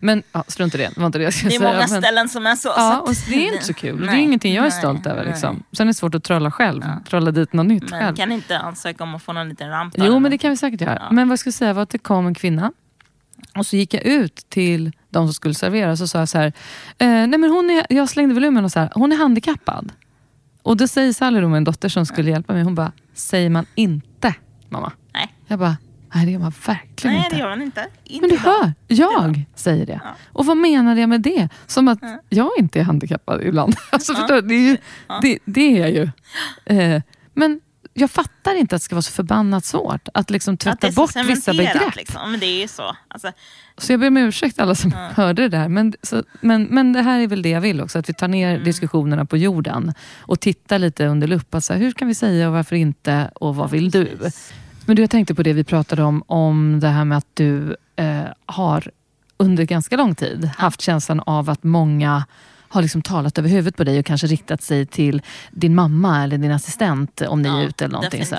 [0.00, 1.72] men ja, strunt i det, det var inte det jag skulle Det är säga.
[1.72, 2.68] många men, ställen som är så.
[2.76, 3.92] Ja, och det är inte så kul.
[3.94, 5.22] Och det är Nej, ingenting jag är nej, stolt över.
[5.22, 5.32] nej.
[5.32, 5.62] Liksom.
[5.72, 6.82] Sen är det svårt att trolla själv.
[6.86, 7.00] Ja.
[7.10, 8.16] Trolla dit något nytt Men själv.
[8.16, 9.94] kan inte ansöka om att få någon liten ramp?
[9.96, 10.40] Jo, men det något?
[10.40, 10.98] kan vi säkert göra.
[11.00, 11.08] Ja.
[11.10, 12.72] Men vad jag skulle säga var att det kom en kvinna
[13.56, 16.38] och så gick jag ut till de som skulle servera och så sa jag så
[16.38, 16.46] här,
[16.98, 19.92] eh, nej men hon är, jag slängde volymen och så här, hon är handikappad.
[20.62, 23.66] Och då säger Sally, då, min dotter som skulle hjälpa mig, hon bara, säger man
[23.74, 24.34] inte
[24.68, 24.92] mamma?
[25.14, 25.34] Nej.
[25.46, 25.76] Jag bara,
[26.14, 27.36] nej det gör man verkligen Nej, inte.
[27.36, 27.86] det gör man inte.
[28.04, 28.50] inte Men du idag.
[28.52, 30.00] hör, jag säger det.
[30.04, 30.10] Ja.
[30.32, 31.48] Och vad menade jag med det?
[31.66, 32.18] Som att Ja.
[32.28, 33.76] jag inte är handikappad ibland.
[33.90, 34.18] Alltså, Ja.
[34.18, 34.42] förstår?
[34.42, 34.76] Det, är ju,
[35.22, 36.08] det, det är jag ju.
[36.78, 37.02] Eh,
[37.34, 37.60] men
[37.96, 41.00] jag fattar inte att det ska vara så förbannat svårt att liksom Att tvätta så
[41.00, 41.96] bort vissa begrepp.
[41.96, 42.30] Liksom.
[42.30, 42.96] Men det är ju så.
[43.08, 43.32] Alltså,
[43.78, 45.08] Så jag ber om ursäkt alla som Ja.
[45.22, 45.68] hörde det där.
[45.68, 48.28] Men, så, men, men det här är väl det jag vill också, att vi tar
[48.28, 48.64] ner Mm.
[48.64, 51.54] diskussionerna på jorden och tittar lite under lupp.
[51.54, 54.18] Alltså, hur kan vi säga och varför inte och vad vill du?
[54.86, 57.76] Men du, jag tänkte på det vi pratade om, om det här med att du
[57.96, 58.90] eh, har
[59.36, 62.24] under ganska lång tid haft känslan av att många
[62.68, 66.38] har liksom talat över huvudet på dig och kanske riktat sig till din mamma eller
[66.38, 68.26] din assistent om ni Ja, är ute eller någonting.
[68.26, 68.36] Så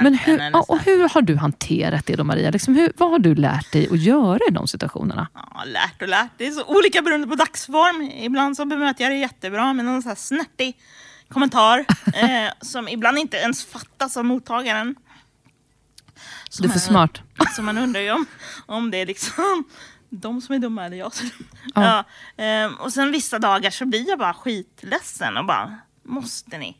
[0.00, 2.50] Men hur, ja, och hur har du hanterat det då Maria?
[2.50, 5.28] Liksom hur, vad har du lärt dig att göra i de situationerna?
[5.34, 6.30] Ja, lärt och lärt.
[6.36, 8.02] Det är så olika beroende på dagsform.
[8.02, 10.76] Ibland så bemöter jag det jättebra med någon så här snärtig
[11.28, 11.78] kommentar
[12.14, 14.94] eh, som ibland inte ens fattas av mottagaren.
[16.52, 17.22] Så Du är för smart.
[17.56, 18.26] Så man undrar ju om,
[18.66, 19.64] om det är liksom
[20.10, 21.30] de som är dumma eller jag som.
[21.74, 22.04] Ja.
[22.36, 22.44] Ja.
[22.44, 26.76] ehm, och sen vissa dagar så blir jag bara skitledsen och bara, måste ni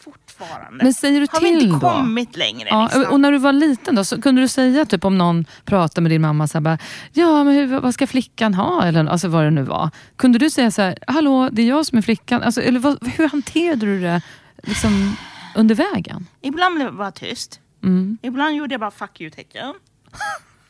[0.00, 0.84] fortfarande?
[0.84, 1.92] Men säger du Har vi till inte då?
[1.92, 2.68] kommit längre?
[2.68, 3.04] Ja, liksom?
[3.04, 6.10] och när du var liten då, så kunde du säga typ om någon pratade med
[6.10, 6.78] din mamma, så här, bara,
[7.12, 8.84] ja men hur, vad ska flickan ha?
[8.84, 9.90] Eller alltså, vad det nu var.
[10.16, 12.42] Kunde du säga så här, hallå det är jag som är flickan?
[12.42, 14.22] Alltså, eller vad, hur hanterade du det
[14.62, 15.16] liksom,
[15.56, 16.26] under vägen?
[16.42, 17.60] Ibland blev jag bara tyst.
[17.86, 18.18] Mm.
[18.22, 19.74] Ibland gjorde jag bara fuck you-tecken.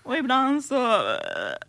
[0.02, 1.00] Och ibland så uh,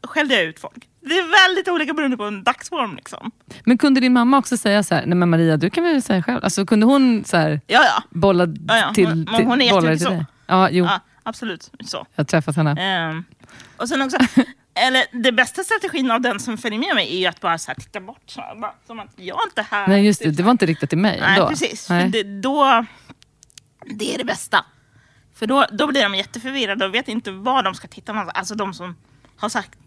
[0.04, 0.90] skällde jag ut folk.
[1.02, 2.96] Det är väldigt olika beroende på en dagsform.
[2.96, 3.32] Liksom.
[3.66, 6.24] Men kunde din mamma också säga så här, nej men Maria du kan väl säga
[6.24, 6.44] själv.
[6.44, 8.04] Alltså, kunde hon så här, Ja, ja.
[8.10, 8.94] bolla Ja, ja.
[8.94, 10.10] till, till, hon är bollar jättemycket till så.
[10.12, 10.26] dig?
[10.48, 11.72] Ja, jo, ja absolut.
[11.86, 11.98] Så.
[12.16, 12.76] jag har träffat henne.
[12.82, 13.24] Ehm,
[13.78, 14.18] och sen också,
[14.74, 17.72] eller det bästa strategin av den som följer med mig är ju att bara så
[17.72, 18.24] här, titta bort.
[18.26, 19.88] Så här, bara, som att jag är inte här.
[19.88, 21.50] Nej just det, det var inte riktat till mig Nej, ändå.
[21.50, 21.90] precis.
[21.90, 22.10] Nej.
[22.10, 22.86] Det, då,
[23.86, 24.66] det är det bästa.
[25.40, 28.20] För då, då blir de jätteförvirrade och vet inte vad de ska titta på.
[28.20, 28.96] Alltså de som
[29.38, 29.80] har sagt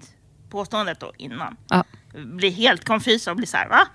[0.50, 1.56] påståendet då innan.
[1.68, 1.84] Ja.
[2.14, 3.86] Blir helt konfysa och blir så här, va?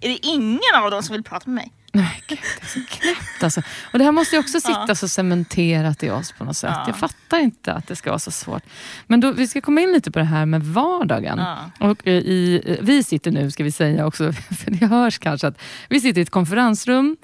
[0.00, 1.72] Är det ingen av dem som vill prata med mig?
[1.92, 3.62] Nej, gud, det är så knäppt alltså.
[3.92, 4.94] Och det här måste ju också sitta Ja.
[4.94, 6.70] så cementerat i oss på något sätt.
[6.74, 6.84] Ja.
[6.86, 8.62] Jag fattar inte att det ska vara så svårt.
[9.06, 11.38] Men då, vi ska komma in lite på det här med vardagen.
[11.38, 11.70] Ja.
[11.90, 14.32] Och eh, i, eh, vi sitter nu, ska vi säga också,
[14.64, 15.58] för det hörs kanske, att
[15.88, 17.16] vi sitter i ett konferensrum,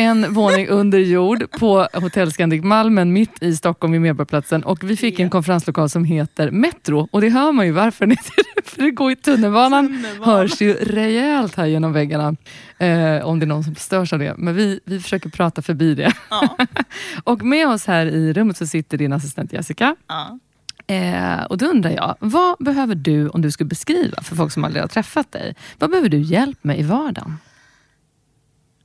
[0.00, 4.64] en våning under jord på Hotell Scandic Malmen mitt i Stockholm vid Medborgarplatsen.
[4.64, 7.08] Och vi fick en konferenslokal som heter Metro.
[7.10, 8.16] Och det hör man ju varför.
[8.64, 9.86] För det går i tunnelbanan.
[9.86, 10.38] Tunnelbanan.
[10.38, 12.36] hörs ju rejält här genom väggarna.
[12.78, 14.34] Eh, om det är någon som störs av det.
[14.38, 16.12] Men vi, vi försöker prata förbi det.
[16.30, 16.56] Ja.
[17.24, 19.96] Och med oss här i rummet så sitter din assistent Jessica.
[20.06, 20.38] ja.
[20.86, 24.64] Eh, och då undrar jag, vad behöver du om du skulle beskriva för folk som
[24.64, 25.54] aldrig har träffat dig?
[25.78, 27.36] Vad behöver du hjälp med i vardagen?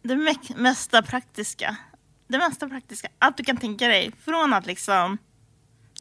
[0.07, 1.75] Det me- mesta praktiska.
[2.27, 3.07] Det mesta praktiska.
[3.19, 4.11] Allt du kan tänka dig.
[4.25, 5.17] Från att liksom...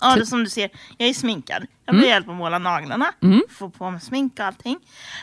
[0.01, 1.67] Ja, det, som du ser, jag är sminkad.
[1.85, 3.13] Jag behöver hjälp att måla naglarna.
[3.23, 3.43] Mm.
[3.51, 4.79] Få på mig smink och allting.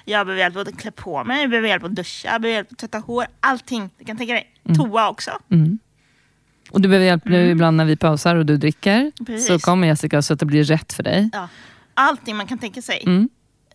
[0.06, 1.42] Jag behöver hjälp att klä på mig.
[1.42, 2.30] Jag behöver hjälp att duscha.
[2.32, 3.26] Jag behöver hjälp att tvätta hår.
[3.40, 3.90] Allting.
[3.98, 4.54] Du kan tänka dig.
[4.76, 5.32] Toa också.
[5.52, 5.80] Mm.
[6.72, 9.12] Och du behöver hjälp nu ibland när vi pausar och du dricker.
[9.26, 9.48] Precis.
[9.48, 11.30] Så kommer Jessica så att det blir rätt för dig.
[11.34, 11.48] Ja.
[11.94, 13.04] Allting man kan tänka sig.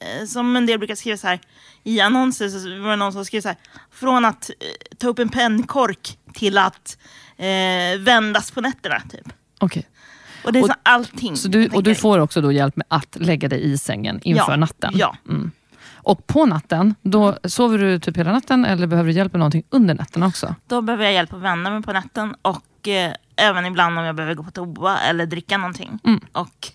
[0.01, 1.41] Eh, Som en del brukar skriva så här
[1.85, 3.57] i annonser så var det någon som skrev så här.
[3.91, 6.99] Från att eh, ta upp en pennkork till att
[7.37, 9.01] eh, vändas på nätterna.
[9.11, 9.33] Typ.
[9.61, 9.89] Okej.
[10.45, 11.37] Och det är Och- så allting.
[11.37, 14.53] Så du och du får också då hjälp med att lägga dig i sängen inför
[14.53, 14.93] Ja, natten?
[14.97, 15.17] ja.
[15.29, 15.51] Mm.
[15.95, 19.63] Och på natten, då sover du typ hela natten eller behöver du hjälp med någonting
[19.71, 20.55] under natten också?
[20.67, 24.15] Då behöver jag hjälp att vända mig på natten och eh, även ibland om jag
[24.17, 25.99] behöver gå på toa eller dricka någonting.
[26.05, 26.21] Mm.
[26.33, 26.69] Och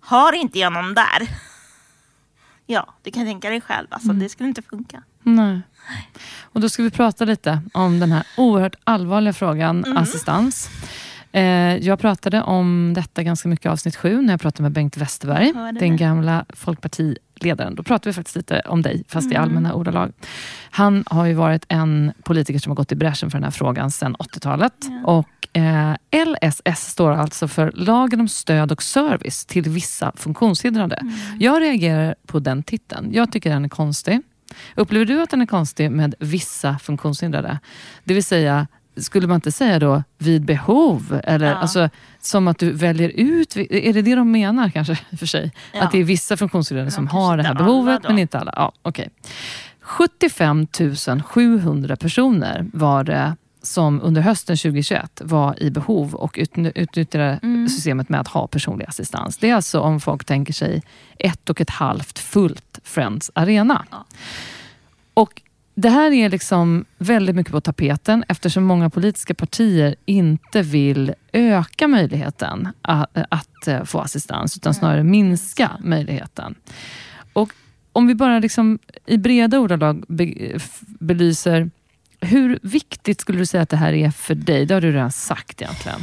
[0.00, 1.28] har inte jag någon där,
[2.70, 4.22] ja, du kan tänka dig själv, alltså, Mm.
[4.22, 5.02] det skulle inte funka.
[5.22, 5.60] Nej.
[6.42, 9.96] Och då ska vi prata lite om den här oerhört allvarliga frågan Mm.
[9.98, 10.70] assistans.
[11.32, 11.42] Eh,
[11.76, 15.52] jag pratade om detta ganska mycket i avsnitt sju när jag pratade med Bengt Westerberg,
[15.80, 17.74] den gamla folkpartiledaren.
[17.74, 19.42] Då pratade vi faktiskt lite om dig, fast i Mm.
[19.42, 20.12] allmänna ordalag.
[20.70, 23.90] Han har ju varit en politiker som har gått i bräschen för den här frågan
[23.90, 24.72] sedan 80-talet.
[25.04, 25.94] Och eh,
[26.26, 30.96] LSS står alltså för Lagen om stöd och service till vissa funktionshindrade.
[30.96, 31.14] Mm.
[31.40, 33.08] Jag reagerar på den titeln.
[33.12, 34.20] Jag tycker den är konstig.
[34.76, 37.58] Upplever du att den är konstig med vissa funktionshindrade?
[38.04, 38.66] Det vill säga,
[39.00, 41.20] skulle man inte säga då vid behov?
[41.24, 41.54] Eller Ja.
[41.54, 41.90] alltså,
[42.20, 45.52] som att du väljer ut, är det det de menar kanske för sig?
[45.72, 45.82] Ja.
[45.82, 48.52] Att det är vissa funktionshindrade Ja, som har det här behovet men inte alla.
[48.56, 49.06] Ja, okay.
[49.80, 50.66] 75
[51.24, 57.68] 700 personer var det som under hösten 2021 var i behov och utny- utnyttjade Mm.
[57.68, 59.36] systemet med att ha personlig assistans.
[59.38, 60.82] Det är alltså om folk tänker sig
[61.18, 63.84] ett och ett halvt fullt Friends Arena.
[65.14, 65.42] Och
[65.80, 71.88] det här är liksom väldigt mycket på tapeten eftersom många politiska partier inte vill öka
[71.88, 76.54] möjligheten att, att eh, få assistans utan snarare minska möjligheten.
[77.32, 77.52] Och
[77.92, 80.24] om vi bara liksom i breda ordalag be,
[80.54, 81.70] f- belyser
[82.20, 84.66] hur viktigt skulle du säga att det här är för dig?
[84.66, 86.00] Det har du redan sagt egentligen.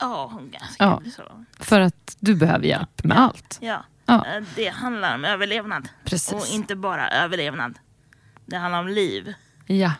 [0.00, 1.02] Ja, ganska Ja.
[1.16, 1.22] så.
[1.64, 3.58] För att du behöver hjälp med allt.
[3.60, 3.84] Ja.
[4.06, 4.14] Ja.
[4.26, 5.88] Eh, Det handlar om överlevnad.
[6.04, 6.32] Precis.
[6.32, 7.78] Och inte bara överlevnad.
[8.48, 9.34] Det handlar om liv.
[9.66, 9.92] Ja.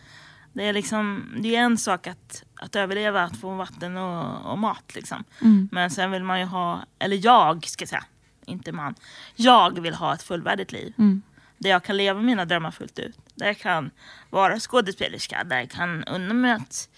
[0.52, 4.58] Det är, liksom, det är en sak att, att överleva, att få vatten och, och
[4.58, 4.94] mat.
[4.94, 5.24] Liksom.
[5.42, 5.68] Mm.
[5.72, 8.04] Men sen vill man ju ha, eller jag ska säga,
[8.46, 8.94] inte man.
[9.36, 10.94] Jag vill ha ett fullvärdigt liv.
[10.98, 11.22] Mm.
[11.58, 13.16] Där jag kan leva mina drömmar fullt ut.
[13.34, 13.90] Där jag kan
[14.30, 16.88] vara skådespelerska, där jag kan unna mig att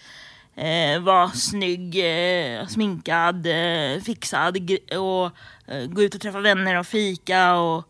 [0.55, 4.57] eh, vara snygg, eh, sminkad, eh, fixad
[4.99, 5.25] och
[5.73, 7.87] eh, gå ut och träffa vänner och fika och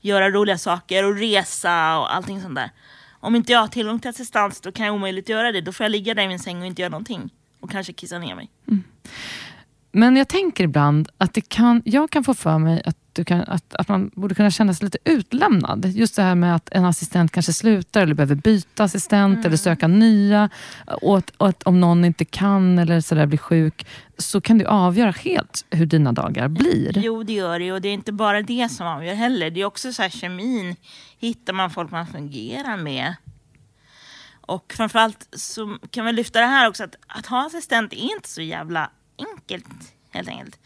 [0.00, 2.70] göra roliga saker och resa och allting sånt där.
[3.20, 5.60] Om inte jag har tillgång till assistans då kan jag omöjligt göra det.
[5.60, 7.30] Då får jag ligga där i min säng och inte göra någonting.
[7.60, 8.50] Och kanske kissa ner mig.
[8.68, 8.84] Mm.
[9.92, 13.40] Men jag tänker ibland att det kan, jag kan få för mig att, du kan,
[13.40, 15.84] att, att man borde kunna känna sig lite utlämnad.
[15.84, 19.88] Just det här med att en assistent kanske slutar eller behöver byta assistent eller söka
[19.88, 20.48] nya.
[21.02, 23.86] Och att, och att om någon inte kan eller så där blir sjuk
[24.18, 26.98] så kan det avgöra helt hur dina dagar blir.
[26.98, 27.72] Jo, det gör det.
[27.72, 29.50] Och det är inte bara det som avgör heller.
[29.50, 30.76] Det är också så här kemin.
[31.18, 33.14] Hittar man folk man fungerar med?
[34.40, 38.28] Och framförallt så kan vi lyfta det här också att, att ha assistent är inte
[38.28, 40.58] så jävla enkelt helt enkelt.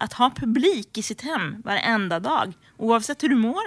[0.00, 3.62] Att ha publik i sitt hem varenda dag, oavsett hur du mår,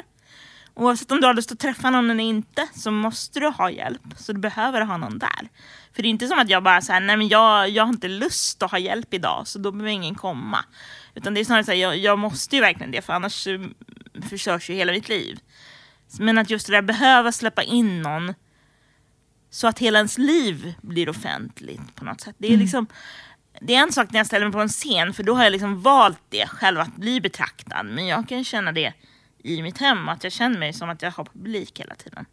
[0.74, 4.02] oavsett om du har lust att träffa någon eller inte, så måste du ha hjälp.
[4.18, 5.50] Så du behöver ha någon där.
[5.94, 8.08] För det är inte som att jag bara säger nej men jag, jag har inte
[8.08, 10.66] lust att ha hjälp idag, så då behöver ingen komma.
[11.16, 13.48] Utan det är snarare så här, jag, jag måste ju verkligen det, för annars
[14.30, 15.40] förstörs ju hela mitt liv.
[16.20, 18.34] Men att just det där behöva släppa in någon
[19.50, 22.36] så att hela ens liv blir offentligt på något sätt.
[22.38, 22.88] Det är liksom
[23.62, 25.52] det är en sak när jag ställer mig på en scen, för då har jag
[25.52, 27.86] liksom valt det själv, att bli betraktad.
[27.86, 28.94] Men jag kan känna det
[29.44, 32.26] i mitt hem, att jag känner mig som att jag har publik hela tiden.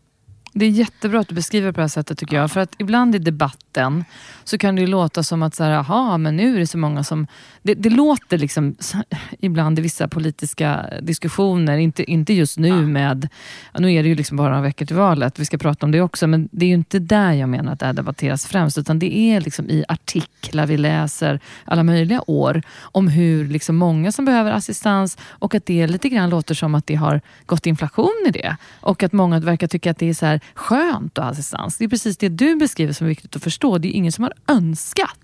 [0.52, 2.50] Det är jättebra att du beskriver det på det här sättet tycker jag.
[2.50, 4.04] För att ibland i debatten
[4.44, 6.78] så kan det ju låta som att så här, aha, men nu är det så
[6.78, 7.26] många som...
[7.62, 8.76] Det, det låter liksom
[9.38, 13.28] ibland i vissa politiska diskussioner, inte, inte just nu med...
[13.72, 15.92] ja, Nu är det ju liksom bara några veckor till valet, vi ska prata om
[15.92, 18.78] det också, men det är ju inte där jag menar att det här debatteras främst,
[18.78, 24.12] utan det är liksom i artiklar vi läser alla möjliga år om hur liksom många
[24.12, 28.24] som behöver assistans och att det lite grann låter som att det har gått inflation
[28.26, 28.56] i det.
[28.80, 31.76] Och att många verkar tycka att det är så här skönt att ha assistans.
[31.78, 33.78] Det är precis det du beskriver som är viktigt att förstå.
[33.78, 35.18] Det är ingen som har önskat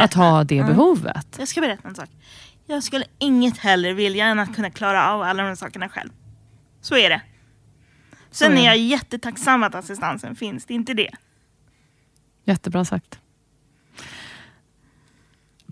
[0.00, 0.70] att ha det Mm.
[0.76, 1.36] behovet.
[1.38, 2.08] Jag ska berätta en sak.
[2.66, 6.10] Jag skulle inget hellre vilja än att kunna klara av alla de här sakerna själv.
[6.80, 7.20] Så är det.
[8.30, 11.10] Sen är är jag jättetacksam att assistansen finns, det är inte det.
[12.44, 13.18] Jättebra sagt.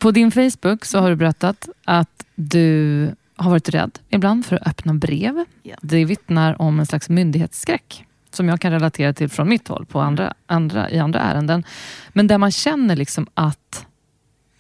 [0.01, 4.67] På din Facebook så har du berättat att du har varit rädd ibland för att
[4.67, 5.45] öppna brev.
[5.63, 5.77] Ja.
[5.83, 10.01] Det vittnar om en slags myndighetsskräck som jag kan relatera till från mitt håll på
[10.01, 11.65] andra, andra, i andra ärenden.
[12.09, 13.87] Men där man känner liksom att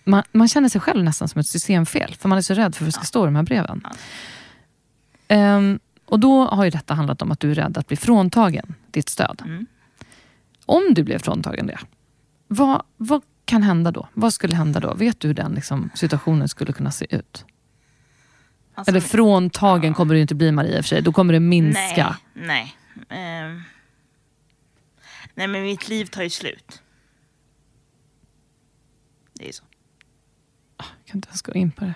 [0.04, 2.84] man, man känner sig själv nästan som ett systemfel, för man är så rädd för
[2.84, 3.80] vad det ska stå i de här breven.
[3.84, 3.90] Ja.
[5.28, 8.74] Ehm, och då har ju detta handlat om att du är rädd att bli fråntagen
[8.90, 9.42] ditt stöd.
[9.44, 9.66] Mm.
[10.66, 11.78] Om du blev fråntagen det,
[12.48, 14.08] vad, vad kan hända då?
[14.14, 14.94] Vad skulle hända då?
[14.94, 17.44] Vet du hur den liksom, situationen skulle kunna se ut?
[18.74, 21.40] Alltså, Eller fråntagen kommer du inte bli Maria i och för sig, då kommer det
[21.40, 22.16] minska.
[22.34, 22.76] Nej, nej.
[23.08, 23.62] Ehm.
[25.34, 26.82] nej men mitt liv tar ju slut.
[29.32, 29.64] Det är så.
[30.76, 31.94] Jag kan inte ens gå in på det.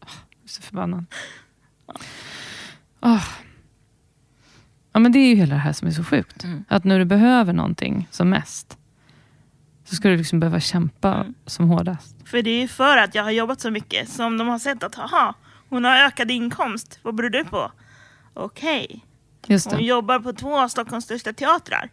[0.00, 1.04] Ah, Jag är så förbannad.
[3.00, 3.22] Ah.
[4.92, 6.44] Ja, men det är ju hela det här som är så sjukt.
[6.44, 6.64] Mm.
[6.68, 8.78] Att när du behöver någonting som mest,
[9.84, 11.34] så ska du liksom behöva kämpa Mm.
[11.46, 12.16] som hårdast.
[12.24, 14.82] För det är ju för att jag har jobbat så mycket som de har sett
[14.82, 15.34] att aha,
[15.68, 16.98] hon har ökad inkomst.
[17.02, 17.72] Vad beror det på?
[18.34, 19.04] Okej,
[19.48, 19.84] Just hon det.
[19.84, 21.90] jobbar på två av Stockholms största teatrar.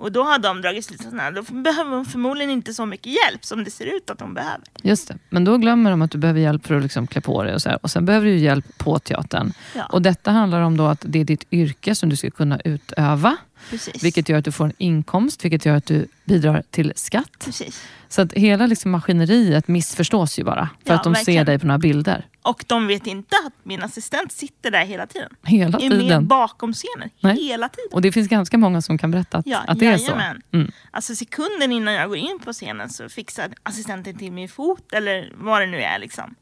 [0.00, 3.64] Och då har de dragit slutsatsen då behöver hon förmodligen inte så mycket hjälp som
[3.64, 4.60] det ser ut att hon behöver.
[4.82, 5.18] Just det.
[5.28, 7.54] Men då glömmer de att du behöver hjälp för att liksom klä på dig.
[7.54, 7.78] Och, så här.
[7.82, 9.52] och sen behöver du hjälp på teatern.
[9.74, 12.60] Ja, Och detta handlar om då att det är ditt yrke som du ska kunna
[12.64, 13.36] utöva.
[13.70, 14.04] Precis.
[14.04, 17.30] Vilket gör att du får en inkomst, vilket gör att du bidrar till skatt.
[17.44, 17.82] precis.
[18.08, 20.68] Så att hela liksom maskineriet missförstås ju bara.
[20.86, 21.46] För Ja, att de ser verkligen.
[21.46, 22.26] dig på några bilder.
[22.42, 25.30] Och de vet inte att min assistent sitter där hela tiden.
[25.42, 26.26] Hela Är med tiden.
[26.26, 27.36] bakom scenen Nej.
[27.44, 27.88] hela tiden.
[27.92, 30.04] Och det finns ganska många som kan berätta att, Ja, att det är så.
[30.04, 30.42] jajamän.
[30.52, 30.70] Mm.
[30.90, 35.32] Alltså sekunden innan jag går in på scenen så fixar assistenten till min fot eller
[35.36, 36.34] vad det nu är liksom.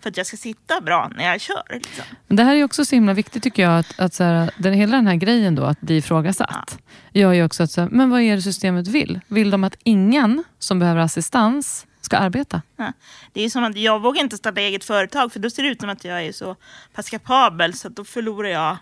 [0.00, 1.62] För att jag ska sitta bra när jag kör.
[1.70, 2.04] Liksom.
[2.26, 4.72] Men det här är också så himla viktigt tycker jag, att, att så här, den,
[4.72, 6.78] hela den här grejen då, att bli ifrågasatt,
[7.12, 9.20] gör ju också att, så här, men vad är det systemet vill?
[9.28, 12.62] Vill de att ingen som behöver assistans ska arbeta?
[12.76, 12.92] Ja.
[13.32, 15.80] Det är som att jag vågar inte starta eget företag för då ser det ut
[15.80, 16.56] som att jag är så
[16.94, 18.76] pass kapabel så att då förlorar jag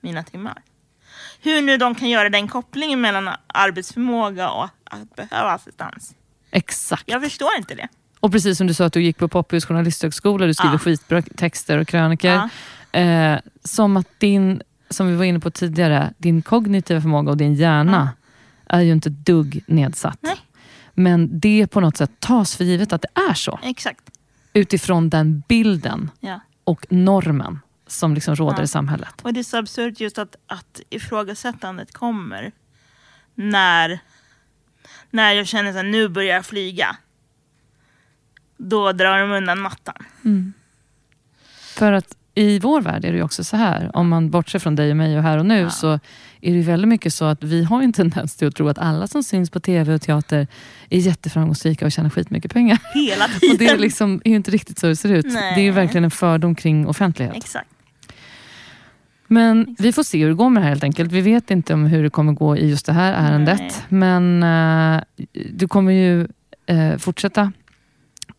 [0.00, 0.62] mina timmar.
[1.40, 6.14] Hur nu de kan göra den kopplingen mellan arbetsförmåga och att behöva assistans.
[6.50, 7.02] Exakt.
[7.06, 7.88] Jag förstår inte det.
[8.20, 10.78] Och precis som du sa att du gick på Poppius journalisthögskola, du skriver Ja.
[10.78, 12.30] skitbra texter och krönikor.
[12.30, 12.48] Ja.
[13.00, 17.54] Eh, som att din, som vi var inne på tidigare, din kognitiva förmåga och din
[17.54, 18.10] hjärna
[18.66, 20.18] är ju inte dugg nedsatt.
[20.20, 20.36] Nej.
[20.94, 23.58] Men det på något sätt tas för givet att det är så.
[23.62, 24.10] Exakt.
[24.52, 26.40] Utifrån den bilden Ja.
[26.64, 28.62] och normen som liksom råder Ja.
[28.62, 29.14] i samhället.
[29.22, 32.52] Och det är så absurt just att, att ifrågasättandet kommer
[33.34, 33.98] när,
[35.10, 36.96] när jag känner att nu börjar jag flyga.
[38.62, 39.94] Då drar de undan mattan.
[41.74, 44.76] För att i vår värld är det ju också så här, om man bortser från
[44.76, 45.70] dig och mig och här och nu, Ja.
[45.70, 46.00] så
[46.40, 49.06] är det väldigt mycket så att vi har en tendens till att tro att alla
[49.06, 50.46] som syns på tv och teater
[50.90, 52.78] är jätteframgångsrika och tjänar skitmycket pengar.
[52.94, 53.50] Hela tiden.
[53.52, 55.26] Och det är, liksom, är ju inte riktigt så det ser ut.
[55.26, 55.54] Nej.
[55.54, 57.36] Det är ju verkligen en fördom kring offentlighet.
[57.36, 57.68] Exakt.
[59.26, 61.12] Men vi får se hur det går med det här helt enkelt.
[61.12, 63.60] Vi vet inte om hur det kommer gå i just det här ärendet.
[63.88, 64.00] Nej.
[64.00, 64.42] Men
[64.96, 65.02] eh,
[65.52, 66.28] du kommer ju
[66.66, 67.52] eh, fortsätta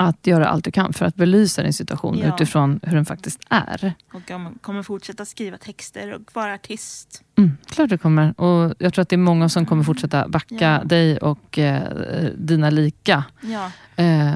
[0.02, 2.36] att göra allt du kan för att belysa din situation Ja.
[2.36, 3.94] utifrån hur den faktiskt är.
[4.14, 7.24] Och jag kommer fortsätta skriva texter och vara artist.
[7.38, 8.42] Mm, klart det kommer.
[8.42, 10.84] Och jag tror att det är många som kommer fortsätta backa Ja.
[10.84, 11.84] dig och eh,
[12.38, 13.24] dina lika.
[13.42, 13.72] Ja.
[14.04, 14.34] Eh,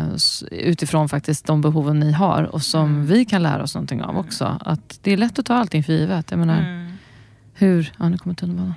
[0.52, 3.06] utifrån faktiskt de behoven ni har och som Mm.
[3.06, 4.58] vi kan lära oss någonting av också.
[4.66, 6.32] Att det är lätt att ta allting för givet.
[6.32, 6.92] Jag menar, Mm.
[7.54, 7.92] hur...
[8.00, 8.74] Ja, nu kommer tunnelbanan.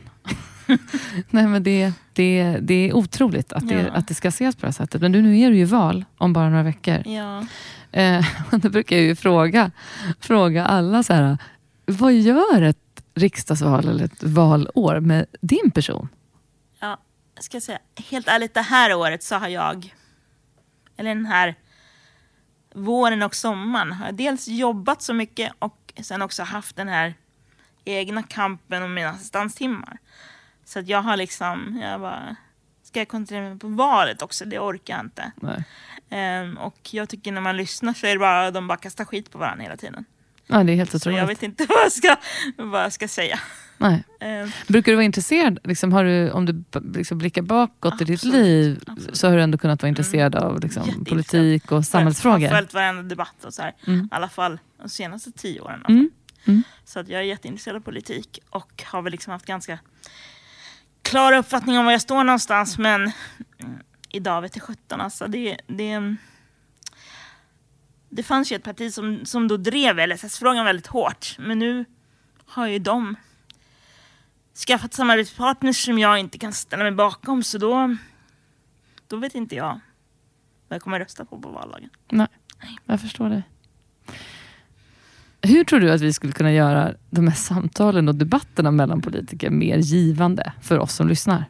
[1.31, 3.91] Nej, men det, det, det är otroligt att det, Ja.
[3.93, 5.01] att det ska ses på det här sättet.
[5.01, 7.03] Men du, nu är det ju val om bara några veckor.
[7.07, 7.47] Ja.
[7.93, 9.71] Eh, då brukar jag ju fråga,
[10.21, 11.39] fråga alla så här,
[11.87, 16.09] vad gör ett riksdagsval eller ett valår med din person?
[16.81, 16.99] ja.
[17.35, 17.79] Jag ska säga,
[18.11, 19.95] helt ärligt, det här året så har jag,
[20.97, 21.55] eller den här
[22.75, 27.15] våren och sommaren, har jag dels jobbat så mycket och sen också haft den här
[27.85, 29.99] egna kampen om mina assistanstimmar.
[30.69, 32.37] Så att jag har liksom, jag bara,
[32.83, 34.45] ska jag koncentrera mig på valet också?
[34.45, 35.33] Det orkar jag inte.
[36.11, 39.31] Ehm, och jag tycker när man lyssnar så är det bara de bara kastar skit
[39.31, 40.05] på varandra hela tiden.
[40.47, 41.19] Ja, det är helt Så otroligt.
[41.19, 42.17] jag vet inte vad jag ska,
[42.57, 43.41] vad jag ska säga.
[43.79, 44.05] Nej.
[44.21, 46.65] Ehm, Brukar du vara intresserad, liksom, har du, om du
[46.99, 49.17] liksom blickar bakåt i ditt Absolut, liv, absolut.
[49.17, 52.49] så har du ändå kunnat vara intresserad av liksom, politik och Jag har samhällsfrågor?
[52.49, 53.75] följt varenda debatt och så här.
[53.87, 54.01] Mm.
[54.05, 55.85] I alla fall de senaste tio åren.
[55.89, 56.11] Mm.
[56.45, 56.63] Mm.
[56.85, 59.79] Så att jag är jätteintresserad av politik och har väl liksom haft ganska
[61.09, 62.79] klar uppfattning om var jag står någonstans.
[62.79, 63.13] Men eh,
[64.09, 65.27] idag vet jag sjutton alltså.
[65.27, 66.17] Det, det,
[68.09, 71.37] det fanns ju ett parti som, som då drev LSS-frågan väldigt hårt.
[71.39, 71.85] Men nu
[72.47, 73.17] har ju de
[74.67, 77.43] skaffat samarbetspartners som jag inte kan ställa mig bakom.
[77.43, 77.97] Så då,
[79.07, 79.81] då vet inte jag
[80.69, 81.91] vad jag kommer rösta på på valdagen.
[82.11, 82.29] Nej,
[82.85, 83.43] jag förstår dig.
[85.43, 89.51] Hur tror du att vi skulle kunna göra de här samtalen och debatterna mellan politiker
[89.51, 91.45] mer givande för oss som lyssnar?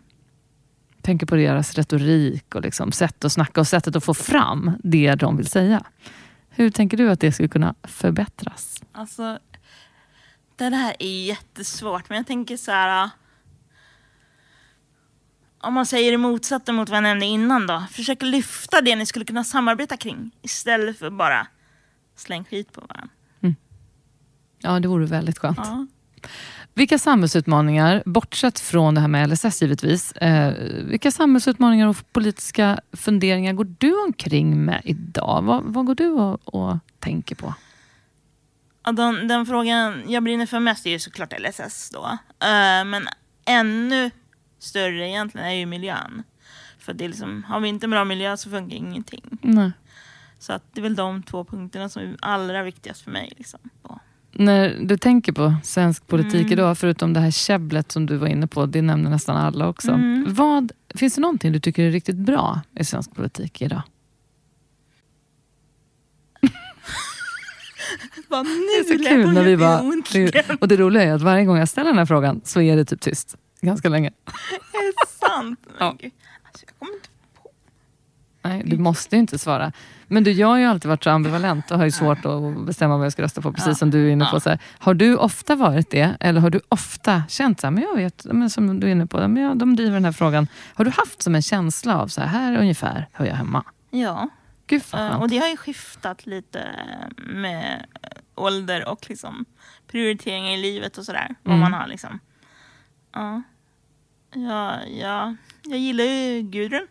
[1.03, 5.14] Tänker på deras retorik och liksom sätt att snacka och sättet att få fram det
[5.14, 5.84] de vill säga.
[6.49, 8.82] Hur tänker du att det skulle kunna förbättras?
[8.93, 9.39] Alltså,
[10.57, 13.05] det här är jättesvårt, men jag tänker så här...
[13.05, 13.11] Äh,
[15.61, 17.84] om man säger det motsatta mot vad jag nämnde innan då.
[17.91, 21.47] Försök lyfta det ni skulle kunna samarbeta kring istället för bara
[22.16, 23.14] släng skit på varandra.
[24.59, 25.59] Ja, det vore väldigt skönt.
[25.59, 25.87] Ja.
[26.75, 30.55] Vilka samhällsutmaningar, bortsett från det här med LSS givetvis, eh,
[30.85, 35.43] vilka samhällsutmaningar och politiska funderingar går du omkring med idag?
[35.43, 37.55] Vad, vad går du och, och tänker på?
[38.87, 42.05] Och den, den frågan jag brinner för mest är ju såklart LSS då.
[42.47, 43.09] Eh, men
[43.45, 44.11] ännu
[44.59, 46.23] större egentligen är ju miljön.
[46.79, 49.39] För det är liksom, har vi inte en bra miljö så funkar ingenting.
[49.43, 49.73] Nej.
[50.39, 53.33] Så att det är väl de två punkterna som är allra viktigast för mig.
[53.37, 53.61] Liksom.
[53.83, 54.01] Ja.
[54.33, 56.53] När du tänker på svensk politik Mm.
[56.53, 59.91] idag, förutom det här käbblet som du var inne på, det nämner nästan alla också.
[59.91, 60.24] Mm.
[60.29, 63.83] Vad, finns det någonting du tycker är riktigt bra i svensk politik idag?
[68.29, 69.83] Bara, nu Det är så kul när vi bara...
[70.61, 72.85] Och det roliga är att varje gång jag ställer den här frågan så är det
[72.85, 73.37] typ tyst.
[73.61, 74.09] Ganska länge.
[74.72, 75.61] Är det sant?
[75.79, 75.87] Ja.
[75.87, 77.51] Alltså, jag kommer inte på.
[78.43, 79.72] Nej, du måste ju inte svara.
[80.11, 82.97] Men du, jag har ju alltid varit så ambivalent och har ju svårt att bestämma
[82.97, 83.75] vad jag ska rösta på, precis Ja.
[83.75, 84.37] som du är inne på.
[84.37, 84.41] Ja.
[84.41, 86.17] Så här, har du ofta varit det?
[86.21, 89.07] Eller har du ofta känt så här, men jag vet, men som du är inne
[89.07, 90.47] på, men jag, de driver den här frågan.
[90.75, 93.65] Har du haft som en känsla av så här, här ungefär hör jag hemma?
[93.91, 94.29] Ja,
[94.67, 95.23] Gud skönt.
[95.23, 96.65] och det har ju skiftat lite
[97.17, 97.87] med
[98.35, 99.45] ålder och liksom
[99.91, 101.35] prioriteringar i livet och sådär.
[101.43, 101.71] Vad Mm.
[101.71, 102.19] man har liksom.
[103.15, 103.43] Ja.
[104.35, 105.35] Ja, ja,
[105.65, 106.87] jag gillar ju Gudrun.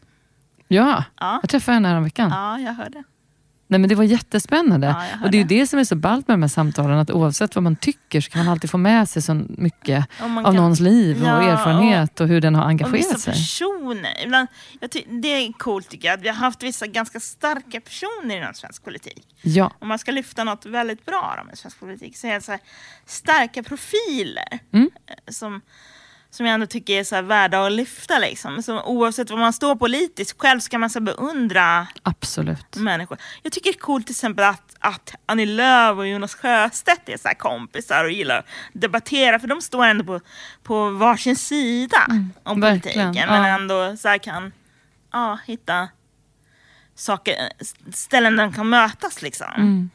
[0.68, 2.30] Ja, Ja, jag träffade henne häromveckan.
[2.32, 3.04] ja jag hörde.
[3.70, 4.88] Nej, men det var jättespännande.
[4.88, 7.56] Ja, och det är det som är så ballt med de här samtalen, att oavsett
[7.56, 10.56] vad man tycker så kan man alltid få med sig så mycket Om av kan-
[10.56, 13.34] någons liv och Ja, erfarenhet och, hur den har Och engagerat vissa sig.
[13.34, 14.24] personer.
[14.26, 14.48] Ibland,
[15.22, 18.84] det är coolt tycker jag, att vi har haft vissa ganska starka personer inom svensk
[18.84, 19.28] politik.
[19.42, 22.52] Ja, Om man ska lyfta något väldigt bra med svensk politik så är det så
[22.52, 22.62] här,
[23.06, 24.90] starka profiler Mm.
[25.08, 25.62] eh, som,
[26.38, 28.20] som jag ändå tycker är så värda att lyfta.
[28.20, 28.64] Liksom.
[28.64, 32.76] Så oavsett vad man står politiskt, själv ska man så beundra Absolut.
[32.76, 33.18] människor.
[33.44, 37.18] Jag tycker det är coolt till exempel att, att Annie Lööf och Jonas Sjöstedt är
[37.18, 40.20] så kompisar och gillar att debattera, för de står ändå på,
[40.64, 42.08] på varsin sida
[42.44, 43.56] om verkligen, politiken, men ja.
[43.56, 44.52] ändå så kan
[45.12, 45.90] ja, hitta
[46.96, 47.36] saker,
[47.94, 49.22] ställen där de kan mötas.
[49.22, 49.90] Liksom.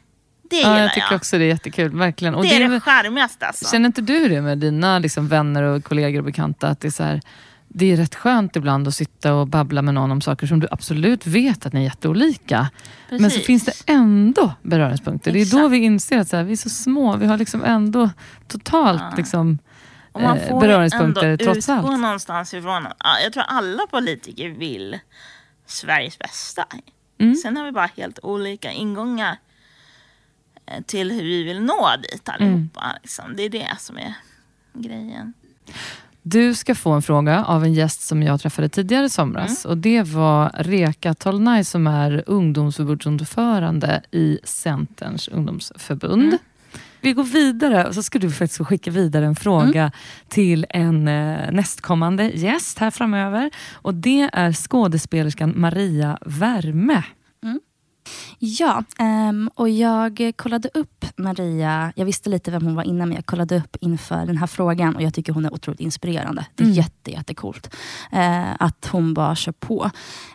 [0.53, 0.85] Det Ja, jag.
[0.85, 1.97] jag tycker också det är jättekul.
[1.97, 2.35] Verkligen.
[2.35, 3.69] Och det är det det charmigaste alltså.
[3.71, 6.67] Känner inte du det med dina liksom, vänner och kollegor och bekanta?
[6.67, 7.21] Att det, är så här,
[7.67, 10.67] det är rätt skönt ibland att sitta och babbla med någon om saker som du
[10.71, 12.69] absolut vet att ni är jätteolika.
[13.09, 13.45] Men så Precis.
[13.45, 15.31] finns det ändå beröringspunkter.
[15.31, 15.71] Det är då Exakt.
[15.71, 17.15] vi inser att så här, vi är så små.
[17.17, 18.09] Vi har liksom ändå
[18.47, 19.13] totalt Ja.
[19.17, 19.57] liksom,
[20.11, 21.85] Och man eh, får beröringspunkter ändå trots allt.
[22.01, 22.87] någonstans ifrån.
[22.99, 24.99] Ja, Jag tror alla politiker vill
[25.65, 26.65] Sveriges bästa.
[27.19, 27.35] Mm.
[27.35, 29.37] Sen har vi bara helt olika ingångar
[30.85, 32.81] till hur vi vill nå dit allihopa.
[32.81, 32.97] Mm.
[33.01, 33.35] Liksom.
[33.35, 34.13] Det är det som är
[34.73, 35.33] grejen.
[36.21, 39.65] Du ska få en fråga av en gäst som jag träffade tidigare i somras.
[39.65, 46.37] Och Det var Reka Tolnaj som är ungdomsförbundsordförande i Centerns ungdomsförbund.
[47.01, 49.91] Vi går vidare och så ska du faktiskt skicka vidare en fråga
[50.27, 53.51] till en eh, nästkommande gäst här framöver.
[53.73, 57.03] Och Det är skådespelerskan Maria Värme.
[58.45, 61.93] Ja, ehm, och jag kollade upp Maria.
[61.95, 64.95] Jag visste lite vem hon var innan, men jag kollade upp inför den här frågan
[64.95, 66.45] och jag tycker hon är otroligt inspirerande.
[66.55, 66.75] Det är Mm.
[66.77, 67.75] jätte, jättecoolt
[68.11, 69.91] eh, att hon bara kör på.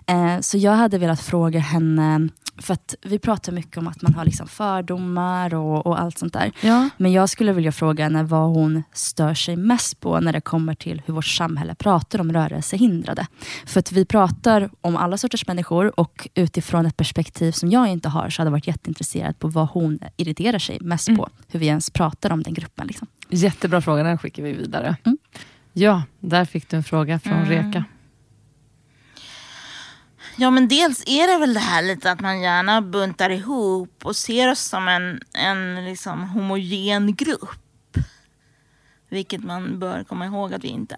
[0.06, 2.28] Eh, så jag hade velat fråga henne,
[2.58, 6.32] för att vi pratar mycket om att man har liksom fördomar och, och allt sånt
[6.32, 6.52] där.
[6.60, 6.88] Ja.
[6.96, 10.74] Men jag skulle vilja fråga henne vad hon stör sig mest på när det kommer
[10.74, 13.26] till hur vårt samhälle pratar om rörelsehindrade.
[13.66, 18.08] För att vi pratar om alla sorters människor och utifrån ett perspektiv som jag inte
[18.08, 21.28] har så hade jag varit jätteintresserad på vad hon irriterar sig mest på.
[21.48, 22.86] Hur vi ens pratar om den gruppen.
[22.86, 23.06] Liksom.
[23.30, 24.96] Jättebra fråga, den skickar vi vidare.
[25.04, 25.18] Mm.
[25.72, 27.48] Ja, där fick du en fråga från Mm.
[27.48, 27.84] Reka.
[30.40, 34.16] Ja men dels är det väl det här lite att man gärna buntar ihop och
[34.16, 37.96] ser oss som en, en liksom homogen grupp.
[39.08, 40.96] Vilket man bör komma ihåg att vi inte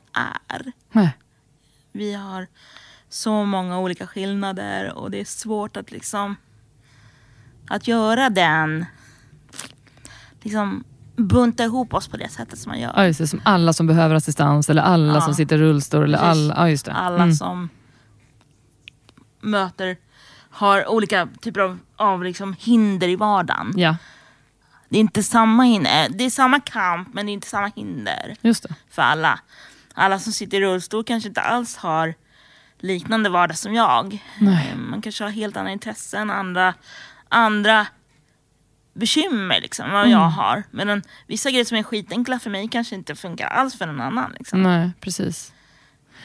[0.48, 0.72] är.
[0.92, 1.16] Nej.
[1.92, 2.46] Vi har
[3.08, 6.36] så många olika skillnader och det är svårt att liksom
[7.68, 8.84] att göra den
[10.42, 10.84] liksom
[11.16, 12.92] bunta ihop oss på det sättet som man gör.
[12.96, 15.20] Ja, just det, som alla som behöver assistans eller alla Ja.
[15.20, 16.04] som sitter i rullstol.
[16.04, 16.92] Eller alla, ja, just det.
[16.92, 17.34] Alla Mm.
[17.34, 17.68] som
[19.40, 19.96] möter
[20.50, 23.72] har olika typer av, av liksom hinder i vardagen.
[23.76, 23.96] Ja,
[24.88, 26.08] Det är inte samma hinder.
[26.10, 28.74] Det är samma kamp men det är inte samma hinder just det.
[28.90, 29.40] för alla.
[29.94, 32.14] Alla som sitter i rullstol kanske inte alls har
[32.78, 34.24] liknande vardag som jag.
[34.38, 34.68] Nej.
[34.72, 36.74] Eh, Man kanske har helt andra intressen, andra,
[37.28, 37.86] andra
[38.94, 40.10] bekymmer liksom, än vad Mm.
[40.12, 40.62] jag har.
[40.70, 44.32] Men vissa grejer som är skitenkla för mig kanske inte funkar alls för någon annan.
[44.38, 44.62] Liksom.
[44.62, 45.52] Nej, precis.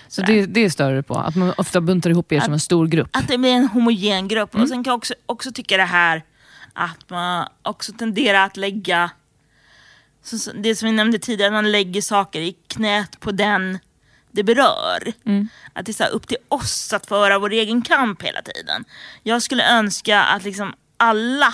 [0.08, 1.16] Så det, det stör du på?
[1.16, 3.10] Att man ofta buntar ihop er som en stor grupp?
[3.12, 4.54] Att det blir en homogen grupp.
[4.54, 4.64] Mm.
[4.64, 6.24] Och sen kan jag också, också tycka det här
[6.74, 9.12] att man också tenderar att lägga,
[10.24, 13.80] så, det som vi nämnde tidigare, att man lägger saker i knät på den
[14.32, 15.14] det berör.
[15.26, 15.48] Mm.
[15.74, 18.86] Att det är så upp till oss att föra vår egen kamp hela tiden.
[19.24, 21.54] Jag skulle önska att liksom alla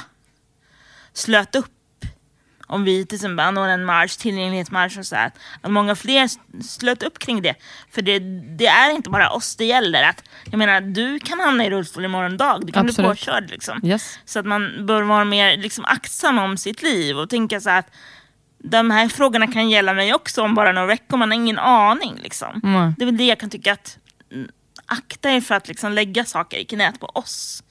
[1.13, 1.71] slöt upp
[2.71, 6.29] om vi till exempel anordnar en marsch, tillgänglighetsmarsch och så här, att många fler
[6.63, 7.55] slöt upp kring det.
[7.91, 8.19] För det,
[8.57, 10.03] det är inte bara oss det gäller.
[10.03, 13.11] Att, jag menar, du kan hamna i rullstol imorgon dag, du kan bli Absolut.
[13.11, 13.49] påkörd.
[13.49, 13.79] Liksom.
[13.83, 14.19] Yes.
[14.25, 17.79] Så att man bör vara mer liksom, aktsam om sitt liv och tänka så här
[17.79, 17.91] att
[18.63, 22.19] de här frågorna kan gälla mig också om bara några veckor, man har ingen aning.
[22.23, 22.61] Liksom.
[22.63, 22.93] Mm.
[22.97, 23.97] Det är väl det jag kan tycka att
[24.31, 24.49] mm,
[24.85, 27.63] akta er för att liksom lägga saker i knät på oss.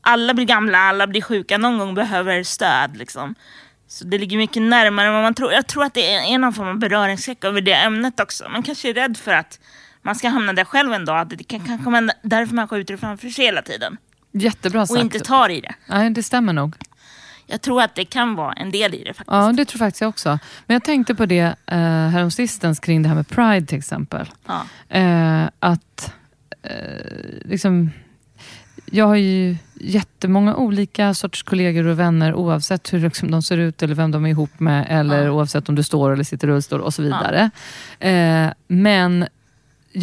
[0.00, 2.96] Alla blir gamla, alla blir sjuka, någon gång behöver stöd.
[2.96, 3.34] Liksom.
[3.88, 5.52] Så det ligger mycket närmare än vad man tror.
[5.52, 8.48] Jag tror att det är någon form av beröringsskräck över det ämnet också.
[8.48, 9.60] Man kanske är rädd för att
[10.02, 11.28] man ska hamna där själv en dag.
[11.28, 13.96] Det kan kanske vara därför man skjuter det framför sig hela tiden.
[14.32, 15.00] Jättebra Och sagt.
[15.00, 15.74] inte tar i det.
[15.86, 16.74] Nej, det stämmer nog.
[17.46, 19.26] Jag tror att det kan vara en del i det faktiskt.
[19.30, 20.38] Ja, det tror faktiskt jag också.
[20.66, 21.78] Men jag tänkte på det eh,
[22.08, 24.26] häromsistens kring det här med Pride till exempel.
[24.46, 24.66] Ja.
[24.98, 26.12] Eh, att
[26.62, 26.70] eh,
[27.44, 27.90] liksom,
[28.92, 33.82] jag har ju jättemånga olika sorters kollegor och vänner oavsett hur liksom, de ser ut
[33.82, 35.30] eller vem de är ihop med eller Ja.
[35.30, 37.50] oavsett om du står eller sitter i rullstol och så vidare.
[38.00, 39.26] Eh, men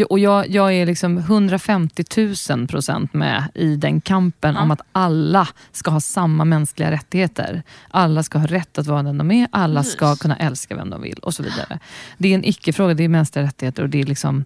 [0.10, 2.04] och jag, jag är liksom 150
[2.50, 4.62] 000 procent med i den kampen Ja.
[4.62, 7.64] om att alla ska ha samma mänskliga rättigheter.
[7.90, 9.94] Alla ska ha rätt att vara den de är, alla Precis.
[9.94, 11.80] ska kunna älska vem de vill och så vidare.
[12.18, 14.46] Det är en icke-fråga, det är mänskliga rättigheter och det är liksom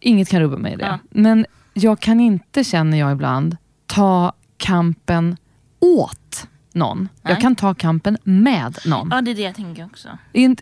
[0.00, 0.84] Inget kan rubba mig i det.
[0.86, 0.98] Ja.
[1.10, 3.56] Men jag kan inte, känner jag ibland,
[3.86, 5.36] ta kampen
[5.80, 6.98] åt någon.
[6.98, 7.32] Nej.
[7.32, 9.08] Jag kan ta kampen med någon.
[9.12, 10.08] Ja, det är det jag tänker också.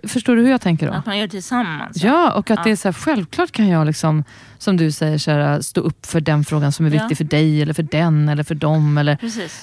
[0.08, 0.92] Förstår du hur jag tänker då?
[0.92, 2.02] Att man gör det tillsammans.
[2.02, 2.64] Ja, och att Ja.
[2.64, 4.24] det är så här, självklart kan jag, liksom,
[4.62, 7.00] som du säger, så här, stå upp för den frågan som är Ja.
[7.02, 8.98] viktig för dig, eller för den, eller för dem.
[8.98, 9.18] Eller,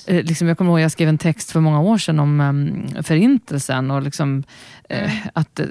[0.07, 3.03] eh, liksom, jag kommer ihåg jag skrev en text för många år sedan om um,
[3.03, 3.91] förintelsen.
[3.91, 4.43] Och liksom,
[4.89, 5.65] eh, att, eh,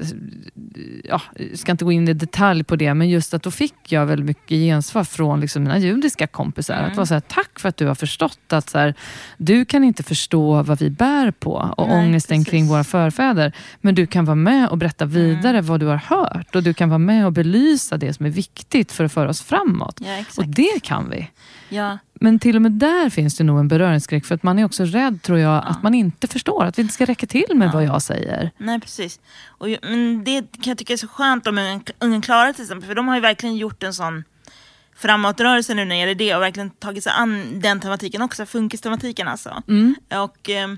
[1.05, 3.93] ja, jag ska inte gå in i detalj på det, men just att då fick
[3.93, 6.74] jag väldigt mycket gensvar från liksom, mina judiska kompisar.
[6.74, 6.91] Mm.
[6.91, 8.95] Att vara så här, tack för att du har förstått att så här,
[9.37, 12.51] du kan inte förstå vad vi bär på och Nej, ångesten precis.
[12.51, 13.53] kring våra förfäder.
[13.81, 16.55] Men du kan vara med och berätta vidare vad du har hört.
[16.57, 19.43] Och du kan vara med och belysa det som är viktigt för att föra oss
[19.43, 20.01] framåt.
[20.01, 20.25] Ja.
[20.37, 21.31] Och det kan vi.
[21.69, 24.25] Ja, Men till och med där finns det nog en beröringsskräck.
[24.27, 26.64] För att man är också rädd, tror jag, att man inte förstår.
[26.64, 28.51] Att vi inte ska räcka till med vad jag säger.
[28.59, 29.21] nej precis.
[29.47, 32.89] Och, men det kan jag tycka är så skönt om Ungen- Klara till exempel.
[32.89, 34.25] För de har ju verkligen gjort en sån
[34.97, 39.29] framåtrörelse nu när det gäller det och verkligen tagit sig an den tematiken också, funkistematiken
[39.29, 39.62] alltså.
[39.69, 39.95] Mm.
[40.25, 40.69] Och eh,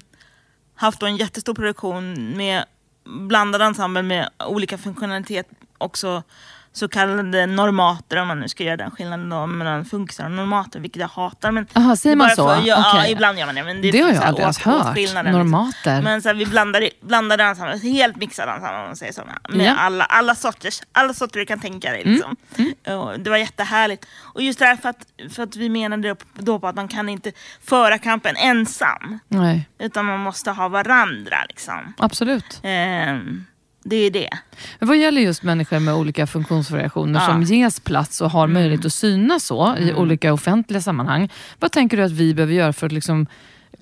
[0.74, 2.64] haft en jättestor produktion med
[3.28, 5.46] blandad ensemble med olika funktionalitet,
[5.78, 6.22] också
[6.72, 10.80] så kallade normater om man nu ska göra den skillnaden då, mellan funkisar och normater,
[10.80, 11.50] vilket jag hatar.
[11.50, 12.48] Men säger man så?
[12.48, 13.12] för- ja, Okej.
[13.12, 13.62] ibland gör man det.
[13.64, 14.96] Men det, Det har finns jag aldrig åt- hört.
[14.96, 15.24] liksom.
[15.24, 16.02] Normater.
[16.02, 17.44] Men så här, vi blandade, blandade
[17.82, 19.22] helt mixade ensemble om man säger så.
[19.48, 19.74] Med Ja.
[19.76, 22.04] alla, alla, sorters, alla sorter du kan tänka dig.
[22.04, 22.36] Liksom.
[22.96, 24.06] Och det var jättehärligt.
[24.20, 27.08] Och just det här för att, för att vi menade då på att man kan
[27.08, 27.32] inte
[27.64, 29.18] föra kampen ensam.
[29.28, 31.36] Nej, Utan man måste ha varandra.
[31.48, 31.92] Liksom.
[31.98, 32.60] absolut.
[32.62, 33.44] Ehm,
[33.82, 34.30] det är det.
[34.78, 37.26] Men vad gäller just människor med olika funktionsvariationer Ja.
[37.26, 41.28] som ges plats och har möjlighet att synas så i olika offentliga sammanhang.
[41.58, 43.26] Vad tänker du att vi behöver göra för att liksom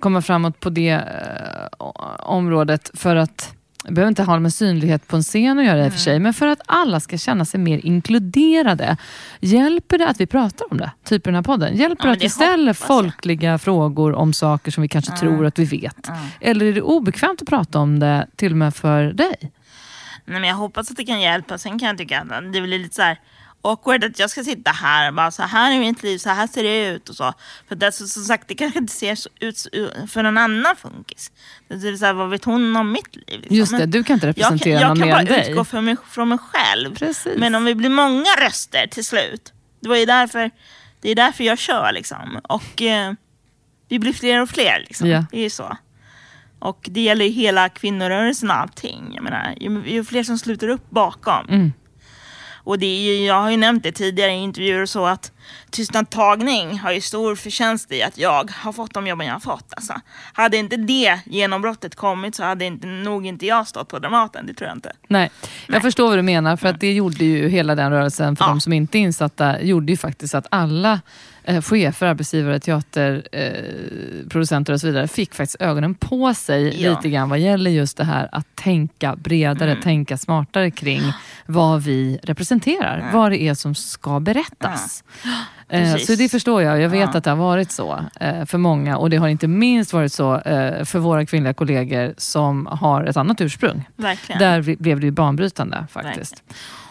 [0.01, 1.87] komma framåt på det eh,
[2.19, 2.91] området?
[2.95, 5.93] För att, det behöver inte ha med synlighet på en scen att göra i och
[5.93, 8.97] för sig, men för att alla ska känna sig mer inkluderade.
[9.41, 10.91] Hjälper det att vi pratar om det?
[11.05, 11.77] Typ i den här podden.
[11.77, 12.77] Hjälper Ja, det att vi ställer jag.
[12.77, 16.11] folkliga frågor om saker som vi kanske tror att vi vet?
[16.41, 19.53] Eller är det obekvämt att prata om det till och med för dig?
[20.29, 21.59] Nej, men jag hoppas att det kan hjälpa.
[21.59, 23.21] Sen kan jag tycka att det blir lite så här
[23.63, 26.47] awkward att jag ska sitta här och bara så här är mitt liv, så här
[26.47, 27.35] ser det ut och så.
[27.69, 29.67] För det, så, som sagt, det kanske inte ser så ut
[30.11, 31.33] för någon annan funkis.
[31.69, 33.25] Det är så här, vad vet hon om mitt liv?
[33.41, 33.57] liksom?
[33.57, 35.51] Just det, du kan inte jag kan, representera jag någon kan mer bara än dig.
[35.51, 36.95] utgå från mig, från mig själv.
[36.95, 37.37] Precis.
[37.37, 40.51] Men om vi blir många röster till slut, det var ju därför,
[41.01, 42.41] det är därför jag kör liksom.
[42.43, 43.13] Och eh,
[43.89, 45.09] vi blir fler och fler liksom.
[45.09, 45.25] Ja.
[45.31, 45.77] Det är ju så.
[46.59, 49.13] Och det gäller ju hela kvinnorörelsen och allting.
[49.15, 51.49] Jag menar, ju, ju fler som sluter upp bakom.
[51.49, 51.73] Mm.
[52.69, 55.33] Och det är ju, jag har ju nämnt det tidigare i intervjuer och så att
[55.71, 59.73] tystnadtagning har ju stor förtjänst i att jag har fått de jobben jag har fått.
[59.77, 59.95] Alltså,
[60.33, 64.47] hade inte det genombrottet kommit så hade inte, nog inte jag stått på Dramaten.
[64.47, 64.93] Det tror jag inte.
[65.09, 65.31] Nej,
[65.67, 66.57] jag förstår vad du menar.
[66.57, 68.49] För att det gjorde ju hela den rörelsen, för Ja.
[68.49, 71.01] de som inte är insatta, gjorde ju faktiskt att alla
[71.49, 76.91] eh, chefer, arbetsgivare, teaterproducenter eh, och så vidare fick faktiskt ögonen på sig Ja.
[76.91, 79.83] lite grann vad gäller just det här att tänka bredare, Mm.
[79.83, 81.13] tänka smartare kring
[81.47, 85.05] vad vi representerar, vad det är som ska berättas.
[85.69, 86.07] Eh, Precis.
[86.07, 86.81] Så det förstår jag.
[86.81, 87.19] Jag vet Ja.
[87.19, 90.37] att det har varit så eh, för många och det har inte minst varit så
[90.41, 93.89] eh, för våra kvinnliga kollegor som har ett annat ursprung.
[93.97, 94.39] Verkligen.
[94.39, 96.43] Där blev det ju banbrytande faktiskt.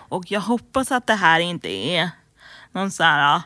[0.10, 2.10] Och jag hoppas att det här inte är
[2.72, 3.42] någon sån här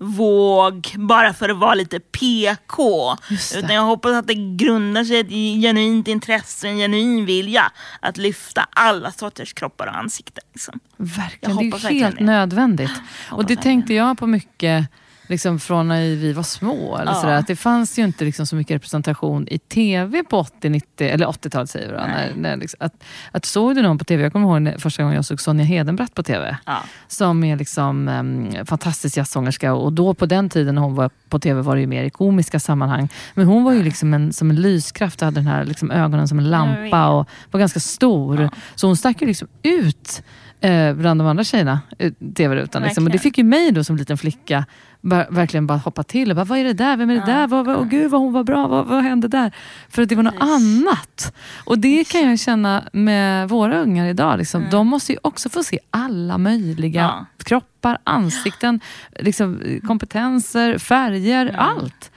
[0.00, 3.16] våg bara för att vara lite PK.
[3.56, 8.16] Utan jag hoppas att det grundar sig i ett genuint intresse, en genuin vilja att
[8.16, 10.44] lyfta alla sorters kroppar och ansikten.
[10.52, 10.80] Liksom.
[10.96, 13.02] Verkligen, det är helt nödvändigt.
[13.30, 14.88] Och det tänkte jag på mycket
[15.30, 16.96] liksom från när vi var små.
[16.96, 17.20] Eller Ja.
[17.20, 21.08] sådär, att det fanns ju inte liksom så mycket representation i tv på 80, 90,
[21.08, 22.00] eller 80-talet säger vi då.
[22.00, 25.02] När, när liksom, att, att såg du någon på tv, jag kommer ihåg när, första
[25.02, 26.56] gången jag såg Sonja Hedenbratt på tv.
[26.66, 26.78] Ja.
[27.08, 31.38] Som är liksom um, fantastisk jazzsångerska och då på den tiden när hon var på
[31.38, 33.08] tv var det ju mer i komiska sammanhang.
[33.34, 36.28] Men hon var ju liksom en, som en lyskraft och hade den här liksom ögonen
[36.28, 38.50] som en lampa och var ganska stor.
[38.74, 40.22] Så hon stack ju liksom ut
[40.60, 42.82] eh, bland de andra tjejerna i tv-rutan.
[42.82, 43.04] Liksom.
[43.06, 44.64] Och det fick ju mig då som liten flicka
[45.00, 46.30] bara, verkligen bara hoppa till.
[46.30, 46.96] Och bara, vad är det där?
[46.96, 47.46] Vem är det där?
[47.46, 48.66] Vad, vad, åh gud vad hon var bra.
[48.66, 49.52] Vad, vad hände där?
[49.88, 50.54] För att det var något Precis.
[50.54, 51.34] annat.
[51.64, 54.38] Och det kan jag känna med våra ungar idag.
[54.38, 54.64] Liksom.
[54.70, 57.26] De måste ju också få se alla möjliga Ja.
[57.44, 58.80] kroppar, ansikten,
[59.18, 62.10] liksom, kompetenser, färger, allt.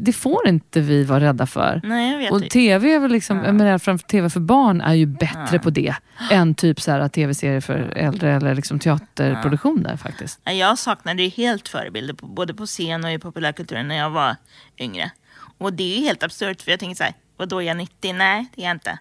[0.00, 1.80] Det får inte vi vara rädda för.
[1.84, 2.48] Nej, jag vet Och inte.
[2.48, 5.94] tv är väl liksom, jag menar, framför tv för barn är ju bättre på det
[6.30, 10.40] än typ så här, tv-serier för äldre eller liksom teaterproduktioner faktiskt.
[10.44, 14.10] Nej, Jag saknade ju helt förebilder på, både på scen och i populärkulturen när jag
[14.10, 14.36] var
[14.78, 15.10] yngre.
[15.58, 18.12] Och det är ju helt absurt för jag tänker så här, vadå är jag 90?
[18.12, 18.98] Nej, det är jag inte.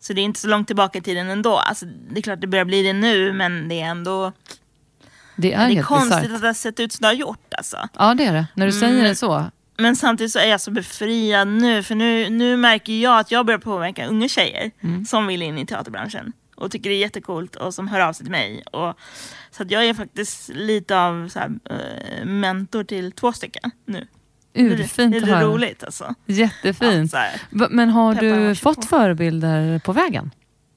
[0.00, 1.56] Så det är inte så långt tillbaka i tiden ändå.
[1.56, 4.32] Alltså, det är klart det börjar bli det nu, men det är ändå
[5.36, 6.34] Det är, det är konstigt bisarrt.
[6.34, 7.54] att det har sett ut som det har gjort.
[7.58, 7.88] Alltså.
[7.98, 9.44] Ja det är det, när du säger det så.
[9.78, 13.46] Men samtidigt så är jag så befriad nu, för nu, nu märker jag att jag
[13.46, 14.70] börjar påverka unga tjejer
[15.06, 18.24] som vill in i teaterbranschen och tycker det är jättecoolt och som hör av sig
[18.26, 18.62] till mig.
[18.72, 18.98] Och,
[19.50, 24.06] så att jag är faktiskt lite av så här, eh, mentor till två stycken nu.
[24.54, 26.14] Urfint det är det roligt alltså.
[26.26, 27.12] Jättefint.
[27.12, 27.26] Ja,
[27.70, 28.82] Men har du fått på.
[28.82, 30.30] förebilder på vägen?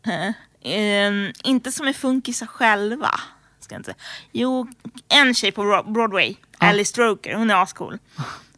[0.08, 0.32] Eh,
[0.74, 3.12] ehm, inte som är funkisar själva.
[3.60, 3.93] Ska inte.
[4.32, 4.68] Jo,
[5.08, 6.68] en tjej på Bro- Broadway, Ja.
[6.68, 7.97] Alice Stroker, hon är ascool.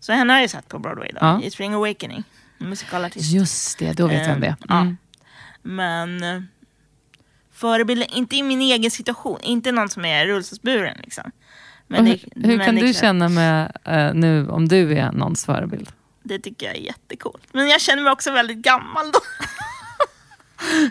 [0.01, 1.41] Så henne har jag sett på Broadway då, Ja.
[1.41, 2.23] i Spring Awakening.
[2.59, 3.31] En musikalartist.
[3.33, 4.55] Just det, då vet jag vem det är.
[4.69, 4.81] Ja.
[4.81, 4.97] Mm.
[5.61, 6.41] Men eh,
[7.53, 11.31] förebilder, inte i min egen situation, inte någon som är rullstolsburen liksom.
[11.87, 15.11] Men det, hur hur men kan det du känna med eh, nu om du är
[15.11, 15.89] någons förebild?
[16.23, 17.43] Det tycker jag är jättecoolt.
[17.51, 19.19] Men jag känner mig också väldigt gammal då.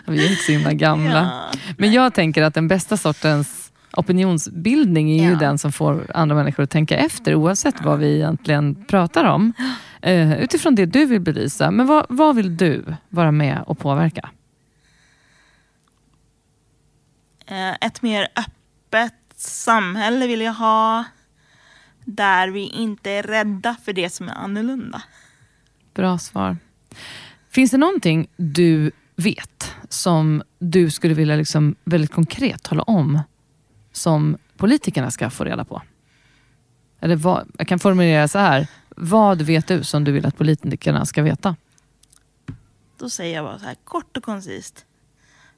[0.11, 1.49] Vi är inte så himla gamla.
[1.53, 1.59] Ja.
[1.77, 3.60] Men jag tänker att den bästa sortens
[3.93, 5.39] opinionsbildning är ju Ja.
[5.39, 9.53] den som får andra människor att tänka efter oavsett vad vi egentligen pratar om.
[10.01, 11.71] Eh, utifrån det du vill belysa.
[11.71, 14.29] Men vad, vad vill du vara med och påverka?
[17.45, 21.03] Eh, Ett mer öppet samhälle vill jag ha.
[22.05, 25.01] Där vi inte är rädda för det som är annorlunda.
[25.93, 26.57] Bra svar.
[27.49, 33.19] Finns det någonting du vet som du skulle vilja liksom väldigt konkret tala om
[33.91, 35.81] som politikerna ska få reda på?
[36.99, 38.67] Eller vad, jag kan formulera så här.
[38.89, 41.55] Vad vet du som du vill att politikerna ska veta?
[42.97, 44.85] Då säger jag bara så här kort och koncist.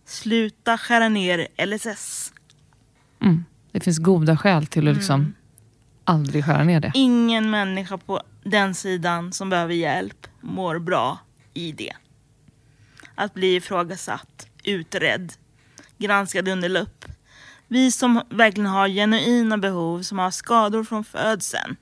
[0.05, 2.33] Sluta skära ner LSS.
[3.21, 3.45] Mm.
[3.71, 5.33] Det finns goda skäl till att liksom
[6.03, 6.91] aldrig skära ner det.
[6.93, 11.19] Ingen människa på den sidan som behöver hjälp mår bra
[11.53, 11.93] i det.
[13.15, 15.33] Att bli ifrågasatt, utredd,
[15.97, 17.05] granskad under lupp.
[17.73, 21.75] Vi som verkligen har genuina behov, som har skador från födseln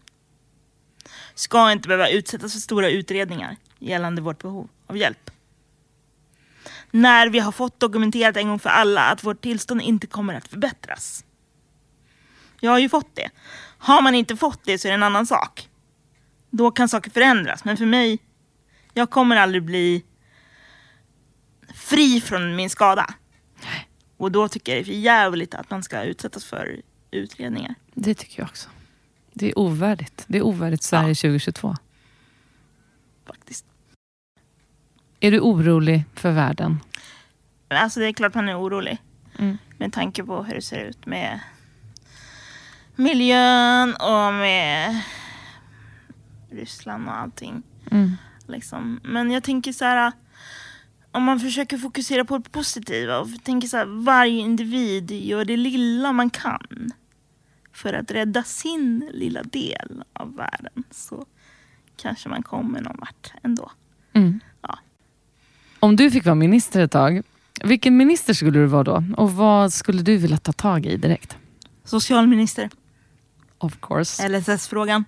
[1.34, 5.32] ska inte behöva utsättas för stora utredningar gällande vårt behov av hjälp.
[6.92, 10.48] När vi har fått dokumenterat en gång för alla att vårt tillstånd inte kommer att
[10.48, 11.26] förbättras.
[12.60, 13.30] Jag har ju fått det.
[13.78, 15.70] Har man inte fått det så är det en annan sak.
[16.50, 17.64] Då kan saker förändras.
[17.64, 18.20] Men för mig,
[18.94, 20.06] jag kommer aldrig bli
[21.74, 23.16] fri från min skada.
[24.22, 27.76] Och då tycker jag det är för jävligt att man ska utsättas för utredningar.
[27.94, 28.70] Det tycker jag också.
[29.34, 30.24] Det är ovärdigt.
[30.28, 31.16] Det är ovärdigt Sverige Ja.
[31.16, 31.76] 2022.
[33.26, 33.66] faktiskt.
[35.20, 36.80] Är du orolig för världen?
[37.68, 38.98] Alltså det är klart man är orolig.
[39.40, 39.58] Mm.
[39.78, 41.40] Med tanke på hur det ser ut med
[42.96, 45.02] miljön och med
[46.52, 47.64] Ryssland och allting.
[47.92, 48.18] Mm.
[48.48, 49.00] Liksom.
[49.04, 50.12] Men jag tänker så här.
[51.12, 53.86] Om man försöker fokusera på det positiva och tänker så här.
[53.86, 56.92] Varje individ gör det lilla man kan.
[57.74, 60.84] För att rädda sin lilla del av världen.
[60.92, 61.26] Så
[61.98, 63.72] kanske man kommer någon vart ändå.
[64.14, 64.40] Mm.
[64.62, 64.80] Ja.
[65.80, 67.22] Om du fick vara minister ett tag,
[67.64, 69.04] vilken minister skulle du vara då?
[69.18, 71.38] Och vad skulle du vilja ta tag i direkt?
[71.84, 72.70] Socialminister.
[73.58, 74.30] Of course.
[74.30, 75.06] LSS-frågan.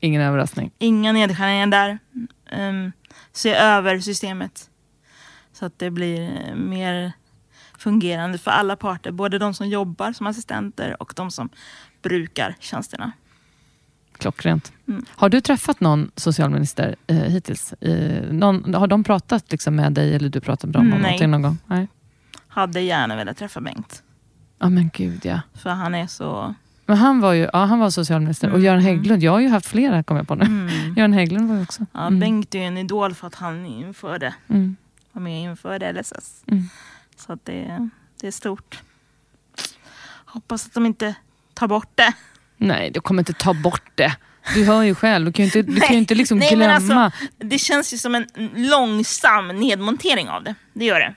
[0.00, 0.70] Ingen överraskning.
[0.78, 1.98] Inga nedskärningar där.
[2.52, 2.92] Um,
[3.32, 4.69] se över systemet.
[5.60, 7.12] Så att det blir eh, mer
[7.78, 9.10] fungerande för alla parter.
[9.12, 11.48] Både de som jobbar som assistenter och de som
[12.02, 13.12] brukar tjänsterna.
[14.18, 14.72] Klockrent.
[14.88, 15.04] Mm.
[15.10, 17.72] Har du träffat någon socialminister eh, hittills?
[17.72, 21.30] Eh, någon, har de pratat liksom, med dig eller du pratat med dem om någonting
[21.30, 21.58] någon gång?
[21.66, 21.88] Nej.
[22.48, 24.02] Hade gärna velat träffa Bengt.
[24.58, 25.40] Ja men gud ja.
[25.54, 26.54] För han är så...
[26.86, 28.48] Men han var ju ja, han var socialminister.
[28.48, 28.64] Och Mm.
[28.66, 30.44] Göran Hägglund, jag har ju haft flera kom jag på nu.
[30.44, 30.94] Mm.
[30.96, 31.86] Göran Hägglund var ju också.
[31.92, 32.20] Ja, Mm.
[32.20, 34.76] Bengt är ju en idol för att han införde, Mm.
[35.20, 36.42] Var med och införde LSS.
[36.46, 36.64] Mm.
[37.16, 37.88] Så att det,
[38.20, 38.82] det är stort.
[40.24, 41.14] Hoppas att de inte
[41.54, 42.12] tar bort det.
[42.56, 44.16] Nej, du kommer inte ta bort det.
[44.54, 46.74] Du hör ju själv, du kan ju inte, du kan ju inte liksom Nej, glömma.
[47.04, 50.54] alltså, Det känns ju som en långsam nedmontering av det.
[50.72, 51.14] Det gör det.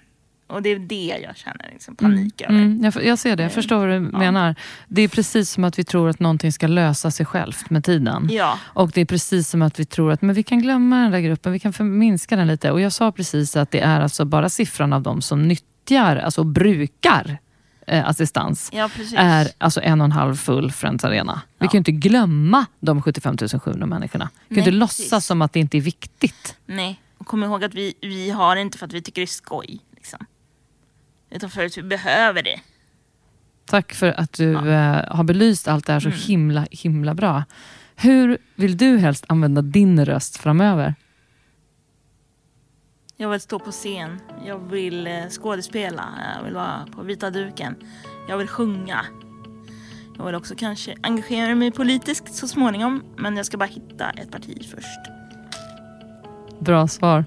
[0.53, 2.53] Och det är det jag känner liksom panik över.
[2.55, 4.55] Mm, jag, jag ser det, jag förstår vad du menar.
[4.87, 8.27] Det är precis som att vi tror att någonting ska lösa sig självt med tiden.
[8.31, 11.11] Ja, Och det är precis som att vi tror att men vi kan glömma den
[11.11, 12.71] där gruppen, vi kan förminska den lite.
[12.71, 16.43] Och jag sa precis att det är alltså bara siffran av de som nyttjar, alltså
[16.43, 17.37] brukar
[17.87, 21.41] eh, assistans, ja är alltså en och en halv full Friends Arena.
[21.59, 21.69] Vi Ja.
[21.69, 24.29] kan ju inte glömma de 75 700 människorna.
[24.47, 24.99] Vi kan Nej, inte precis.
[25.11, 26.55] låtsas som att det inte är viktigt.
[26.65, 29.25] Nej, och kom ihåg att vi, vi har det inte för att vi tycker det
[29.25, 29.79] är skoj.
[31.33, 32.59] Utan för att vi behöver det.
[33.65, 36.19] Tack för att du eh, har belyst allt det här så Mm.
[36.19, 37.43] himla, himla bra.
[37.95, 40.95] Hur vill du helst använda din röst framöver?
[43.17, 44.19] Jag vill stå på scen.
[44.45, 46.09] Jag vill eh, skådespela.
[46.37, 47.75] Jag vill vara på vita duken.
[48.29, 49.05] Jag vill sjunga.
[50.17, 53.03] Jag vill också kanske engagera mig politiskt så småningom.
[53.17, 54.99] Men jag ska bara hitta ett parti först.
[56.59, 57.25] Bra svar.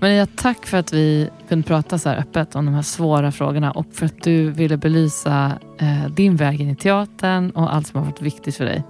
[0.00, 3.70] Maria, tack för att vi kunde prata så här öppet om de här svåra frågorna
[3.70, 7.98] och för att du ville belysa eh, din väg in i teatern och allt som
[7.98, 8.84] har varit viktigt för dig.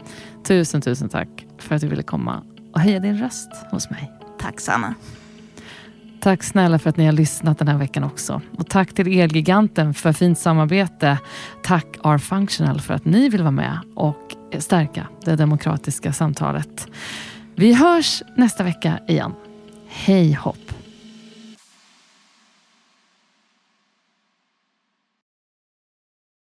[0.44, 2.42] Tusen, tusen tack för att du ville komma
[2.74, 4.12] och höja din röst hos mig.
[4.38, 4.94] Tack Sanna.
[6.20, 8.40] Tack snälla för att ni har lyssnat den här veckan också.
[8.58, 11.18] Och tack till Elgiganten för fint samarbete.
[11.62, 16.88] Tack R-Functional för att ni vill vara med och stärka det demokratiska samtalet.
[17.54, 19.32] Vi hörs nästa vecka igen.
[19.88, 20.79] Hej hopp!